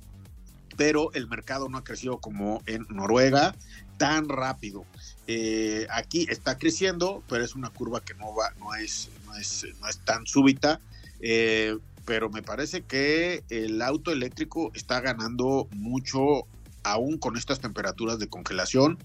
pero 0.78 1.12
el 1.14 1.28
mercado 1.28 1.68
no 1.68 1.78
ha 1.78 1.84
crecido 1.84 2.20
como 2.20 2.64
en 2.66 2.86
Noruega 2.90 3.54
tan 3.98 4.30
rápido. 4.30 4.86
Eh, 5.26 5.88
aquí 5.90 6.28
está 6.30 6.58
creciendo, 6.58 7.24
pero 7.28 7.44
es 7.44 7.56
una 7.56 7.70
curva 7.70 8.00
que 8.00 8.14
no 8.14 8.34
va, 8.34 8.54
no 8.60 8.74
es, 8.76 9.10
no 9.28 9.36
es, 9.36 9.66
no 9.80 9.88
es 9.88 10.00
tan 10.00 10.26
súbita. 10.26 10.82
Eh, 11.20 11.78
pero 12.06 12.30
me 12.30 12.42
parece 12.42 12.84
que 12.84 13.44
el 13.50 13.82
auto 13.82 14.12
eléctrico 14.12 14.72
está 14.74 15.02
ganando 15.02 15.68
mucho 15.72 16.48
aún 16.84 17.18
con 17.18 17.36
estas 17.36 17.60
temperaturas 17.60 18.18
de 18.18 18.30
congelación. 18.30 18.98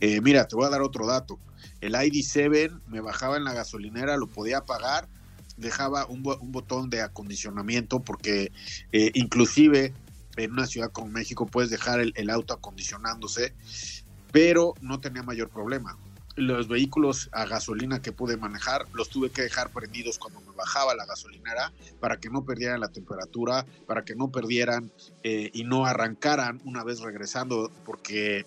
Eh, 0.00 0.20
mira, 0.20 0.46
te 0.46 0.54
voy 0.54 0.66
a 0.66 0.70
dar 0.70 0.82
otro 0.82 1.06
dato. 1.06 1.38
El 1.80 1.94
ID7 1.94 2.80
me 2.88 3.00
bajaba 3.00 3.36
en 3.36 3.44
la 3.44 3.54
gasolinera, 3.54 4.16
lo 4.16 4.26
podía 4.26 4.64
pagar, 4.64 5.08
dejaba 5.56 6.06
un, 6.06 6.22
botón 6.22 6.90
de 6.90 7.00
acondicionamiento 7.00 8.00
porque 8.00 8.52
inclusive 8.92 9.94
en 10.36 10.52
una 10.52 10.66
ciudad 10.66 10.92
como 10.92 11.08
México 11.08 11.46
puedes 11.46 11.70
dejar 11.70 12.00
el 12.00 12.30
auto 12.30 12.52
acondicionándose 12.52 13.54
pero 14.36 14.74
no 14.82 15.00
tenía 15.00 15.22
mayor 15.22 15.48
problema. 15.48 15.96
Los 16.36 16.68
vehículos 16.68 17.28
a 17.32 17.46
gasolina 17.46 18.00
que 18.00 18.12
pude 18.12 18.36
manejar 18.36 18.86
los 18.92 19.08
tuve 19.08 19.30
que 19.30 19.42
dejar 19.42 19.70
prendidos 19.70 20.18
cuando 20.18 20.40
me 20.40 20.54
bajaba 20.54 20.94
la 20.94 21.06
gasolinera 21.06 21.72
para 21.98 22.18
que 22.18 22.30
no 22.30 22.44
perdieran 22.44 22.80
la 22.80 22.88
temperatura, 22.88 23.66
para 23.86 24.04
que 24.04 24.14
no 24.14 24.30
perdieran 24.30 24.92
eh, 25.22 25.50
y 25.52 25.64
no 25.64 25.86
arrancaran 25.86 26.60
una 26.64 26.84
vez 26.84 27.00
regresando, 27.00 27.70
porque 27.84 28.44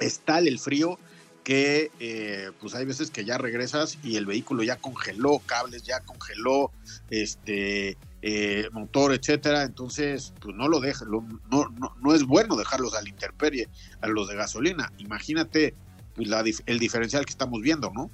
es 0.00 0.20
tal 0.20 0.48
el 0.48 0.58
frío 0.58 0.98
que 1.44 1.90
eh, 1.98 2.50
pues 2.60 2.74
hay 2.74 2.84
veces 2.84 3.10
que 3.10 3.24
ya 3.24 3.36
regresas 3.36 3.98
y 4.02 4.16
el 4.16 4.26
vehículo 4.26 4.62
ya 4.62 4.76
congeló 4.76 5.40
cables, 5.40 5.82
ya 5.82 6.00
congeló 6.00 6.70
este 7.10 7.96
eh, 8.22 8.68
motor, 8.72 9.12
etcétera, 9.12 9.64
entonces 9.64 10.32
pues 10.40 10.54
no 10.54 10.68
lo 10.68 10.80
deja, 10.80 11.04
no, 11.04 11.26
no, 11.50 11.96
no, 12.00 12.14
es 12.14 12.22
bueno 12.24 12.56
dejarlos 12.56 12.94
a 12.94 13.02
la 13.02 13.08
intemperie, 13.08 13.68
a 14.00 14.06
los 14.06 14.28
de 14.28 14.36
gasolina. 14.36 14.92
Imagínate 14.98 15.74
pues, 16.14 16.62
el 16.66 16.78
diferencial 16.78 17.24
que 17.24 17.30
estamos 17.30 17.60
viendo, 17.60 17.90
¿no? 17.94 18.10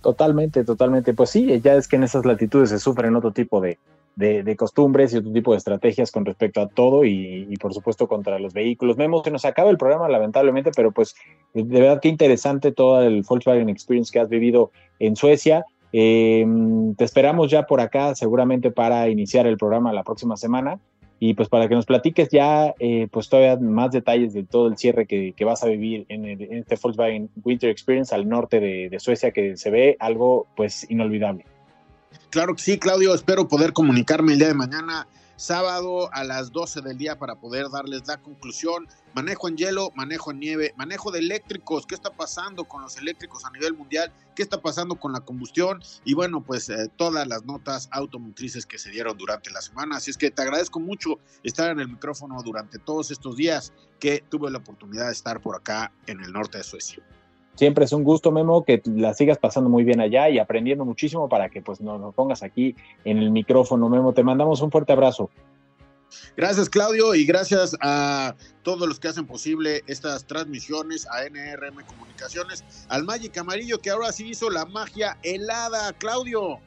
Totalmente, 0.00 0.64
totalmente. 0.64 1.12
Pues 1.12 1.30
sí, 1.30 1.60
ya 1.62 1.74
es 1.74 1.86
que 1.86 1.96
en 1.96 2.04
esas 2.04 2.24
latitudes 2.24 2.70
se 2.70 2.78
sufren 2.78 3.16
otro 3.16 3.32
tipo 3.32 3.60
de, 3.60 3.78
costumbres 4.56 5.12
y 5.12 5.18
otro 5.18 5.32
tipo 5.32 5.52
de 5.52 5.58
estrategias 5.58 6.10
con 6.10 6.24
respecto 6.24 6.60
a 6.60 6.68
todo 6.68 7.04
y, 7.04 7.54
por 7.60 7.74
supuesto 7.74 8.08
contra 8.08 8.38
los 8.38 8.54
vehículos. 8.54 8.96
Vemos 8.96 9.22
que 9.22 9.30
nos 9.30 9.44
acaba 9.44 9.70
el 9.70 9.78
programa 9.78 10.08
lamentablemente, 10.08 10.70
pero 10.74 10.90
pues 10.92 11.14
de 11.52 11.62
verdad 11.62 12.00
que 12.00 12.08
interesante 12.08 12.72
todo 12.72 13.02
el 13.02 13.22
Volkswagen 13.22 13.68
Experience 13.68 14.10
que 14.10 14.20
has 14.20 14.28
vivido 14.28 14.70
en 14.98 15.16
Suecia. 15.16 15.64
Eh, 15.92 16.46
te 16.96 17.04
esperamos 17.04 17.50
ya 17.50 17.64
por 17.64 17.80
acá 17.80 18.14
seguramente 18.14 18.70
para 18.70 19.08
iniciar 19.08 19.46
el 19.46 19.58
programa 19.58 19.92
la 19.92 20.04
próxima 20.04 20.36
semana 20.36 20.78
y 21.22 21.34
pues 21.34 21.50
para 21.50 21.68
que 21.68 21.74
nos 21.74 21.84
platiques 21.84 22.30
ya 22.30 22.74
eh, 22.78 23.06
pues 23.12 23.28
todavía 23.28 23.56
más 23.56 23.92
detalles 23.92 24.32
de 24.32 24.42
todo 24.42 24.68
el 24.68 24.78
cierre 24.78 25.06
que, 25.06 25.34
vas 25.44 25.62
a 25.62 25.66
vivir 25.66 26.06
en, 26.08 26.24
este 26.24 26.76
Volkswagen 26.82 27.28
Winter 27.44 27.68
Experience 27.68 28.14
al 28.14 28.26
norte 28.26 28.58
de, 28.58 28.98
Suecia 28.98 29.30
que 29.30 29.56
se 29.56 29.70
ve 29.70 29.96
algo 30.00 30.46
pues 30.56 30.90
inolvidable. 30.90 31.44
Claro 32.30 32.54
que 32.54 32.62
sí, 32.62 32.78
Claudio, 32.78 33.14
espero 33.14 33.46
poder 33.48 33.72
comunicarme 33.74 34.32
el 34.32 34.38
día 34.38 34.48
de 34.48 34.54
mañana 34.54 35.06
sábado 35.40 36.10
a 36.12 36.22
las 36.22 36.52
12 36.52 36.82
del 36.82 36.98
día 36.98 37.18
para 37.18 37.36
poder 37.36 37.70
darles 37.70 38.06
la 38.06 38.20
conclusión. 38.20 38.86
Manejo 39.14 39.48
en 39.48 39.56
hielo, 39.56 39.90
manejo 39.94 40.32
en 40.32 40.38
nieve, 40.38 40.74
manejo 40.76 41.10
de 41.10 41.20
eléctricos, 41.20 41.86
qué 41.86 41.94
está 41.94 42.10
pasando 42.10 42.64
con 42.64 42.82
los 42.82 42.98
eléctricos 42.98 43.44
a 43.46 43.50
nivel 43.50 43.74
mundial, 43.74 44.12
qué 44.36 44.42
está 44.42 44.60
pasando 44.60 44.96
con 44.96 45.12
la 45.12 45.20
combustión 45.20 45.82
y 46.04 46.12
bueno, 46.12 46.44
pues 46.44 46.68
eh, 46.68 46.90
todas 46.94 47.26
las 47.26 47.44
notas 47.44 47.88
automotrices 47.90 48.66
que 48.66 48.78
se 48.78 48.90
dieron 48.90 49.16
durante 49.16 49.50
la 49.50 49.62
semana. 49.62 49.96
Así 49.96 50.10
es 50.10 50.18
que 50.18 50.30
te 50.30 50.42
agradezco 50.42 50.78
mucho 50.78 51.18
estar 51.42 51.70
en 51.70 51.80
el 51.80 51.88
micrófono 51.88 52.42
durante 52.42 52.78
todos 52.78 53.10
estos 53.10 53.36
días 53.36 53.72
que 53.98 54.22
tuve 54.28 54.50
la 54.50 54.58
oportunidad 54.58 55.06
de 55.06 55.12
estar 55.12 55.40
por 55.40 55.56
acá 55.56 55.90
en 56.06 56.20
el 56.20 56.32
norte 56.32 56.58
de 56.58 56.64
Suecia. 56.64 57.02
Siempre 57.60 57.84
es 57.84 57.92
un 57.92 58.04
gusto, 58.04 58.32
Memo, 58.32 58.64
que 58.64 58.80
la 58.86 59.12
sigas 59.12 59.36
pasando 59.36 59.68
muy 59.68 59.84
bien 59.84 60.00
allá 60.00 60.30
y 60.30 60.38
aprendiendo 60.38 60.86
muchísimo 60.86 61.28
para 61.28 61.50
que 61.50 61.60
pues 61.60 61.82
nos, 61.82 62.00
nos 62.00 62.14
pongas 62.14 62.42
aquí 62.42 62.74
en 63.04 63.18
el 63.18 63.30
micrófono, 63.30 63.90
Memo. 63.90 64.14
Te 64.14 64.22
mandamos 64.22 64.62
un 64.62 64.70
fuerte 64.70 64.94
abrazo. 64.94 65.28
Gracias, 66.38 66.70
Claudio, 66.70 67.14
y 67.14 67.26
gracias 67.26 67.76
a 67.82 68.34
todos 68.62 68.88
los 68.88 68.98
que 68.98 69.08
hacen 69.08 69.26
posible 69.26 69.82
estas 69.88 70.26
transmisiones, 70.26 71.06
a 71.10 71.26
NRM 71.26 71.84
Comunicaciones, 71.84 72.64
al 72.88 73.04
Magic 73.04 73.36
Amarillo, 73.36 73.78
que 73.78 73.90
ahora 73.90 74.10
sí 74.10 74.30
hizo 74.30 74.48
la 74.48 74.64
magia 74.64 75.18
helada, 75.22 75.92
Claudio. 75.92 76.60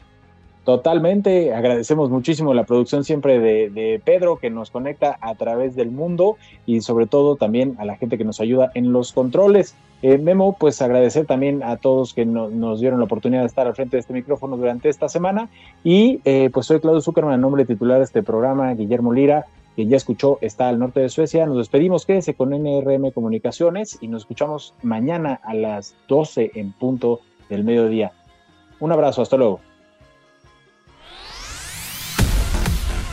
Totalmente, 0.63 1.53
agradecemos 1.53 2.09
muchísimo 2.09 2.53
la 2.53 2.63
producción 2.63 3.03
siempre 3.03 3.39
de, 3.39 4.01
Pedro 4.05 4.37
que 4.37 4.49
nos 4.49 4.71
conecta 4.71 5.17
a 5.19 5.35
través 5.35 5.75
del 5.75 5.91
mundo 5.91 6.37
y 6.65 6.79
sobre 6.81 7.05
todo 7.05 7.35
también 7.35 7.75
a 7.79 7.85
la 7.85 7.97
gente 7.97 8.17
que 8.17 8.23
nos 8.23 8.39
ayuda 8.39 8.71
en 8.73 8.93
los 8.93 9.11
controles. 9.11 9.75
Eh, 10.01 10.17
Memo, 10.17 10.55
pues 10.57 10.81
agradecer 10.81 11.25
también 11.25 11.63
a 11.63 11.77
todos 11.77 12.13
que 12.13 12.25
nos 12.25 12.79
dieron 12.79 12.99
la 12.99 13.05
oportunidad 13.05 13.41
de 13.41 13.47
estar 13.47 13.67
al 13.67 13.75
frente 13.75 13.97
de 13.97 14.01
este 14.01 14.13
micrófono 14.13 14.55
durante 14.55 14.87
esta 14.87 15.09
semana 15.09 15.49
y 15.83 16.21
eh, 16.23 16.49
pues 16.53 16.65
soy 16.65 16.79
Claudio 16.79 17.01
Zuckerman, 17.01 17.41
nombre 17.41 17.65
titular 17.65 17.97
de 17.97 18.05
este 18.05 18.23
programa, 18.23 18.73
Guillermo 18.73 19.11
Lira, 19.11 19.47
quien 19.75 19.89
ya 19.89 19.97
escuchó 19.97 20.37
está 20.39 20.69
al 20.69 20.79
norte 20.79 21.01
de 21.01 21.09
Suecia. 21.09 21.45
Nos 21.45 21.57
despedimos, 21.57 22.05
quédese 22.05 22.35
con 22.35 22.53
NRM 22.53 23.11
Comunicaciones 23.11 23.97
y 23.99 24.07
nos 24.07 24.21
escuchamos 24.23 24.75
mañana 24.81 25.41
a 25.43 25.53
las 25.53 25.95
12 26.07 26.51
en 26.55 26.71
punto 26.71 27.19
del 27.49 27.65
mediodía. 27.65 28.13
Un 28.79 28.93
abrazo, 28.93 29.21
hasta 29.21 29.35
luego. 29.35 29.59